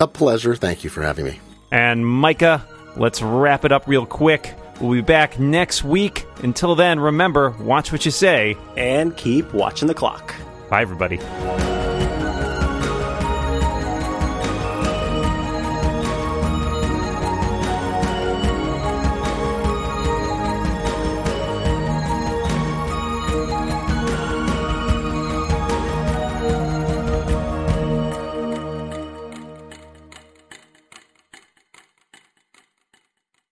A 0.00 0.06
pleasure. 0.06 0.56
Thank 0.56 0.84
you 0.84 0.90
for 0.90 1.02
having 1.02 1.26
me. 1.26 1.40
And 1.70 2.06
Micah, 2.06 2.66
let's 2.96 3.22
wrap 3.22 3.64
it 3.64 3.72
up 3.72 3.86
real 3.86 4.06
quick. 4.06 4.54
We'll 4.82 4.90
be 4.90 5.00
back 5.00 5.38
next 5.38 5.84
week. 5.84 6.26
Until 6.42 6.74
then, 6.74 6.98
remember, 6.98 7.50
watch 7.60 7.92
what 7.92 8.04
you 8.04 8.10
say 8.10 8.56
and 8.76 9.16
keep 9.16 9.54
watching 9.54 9.86
the 9.86 9.94
clock. 9.94 10.34
Bye, 10.68 10.82
everybody. 10.82 11.18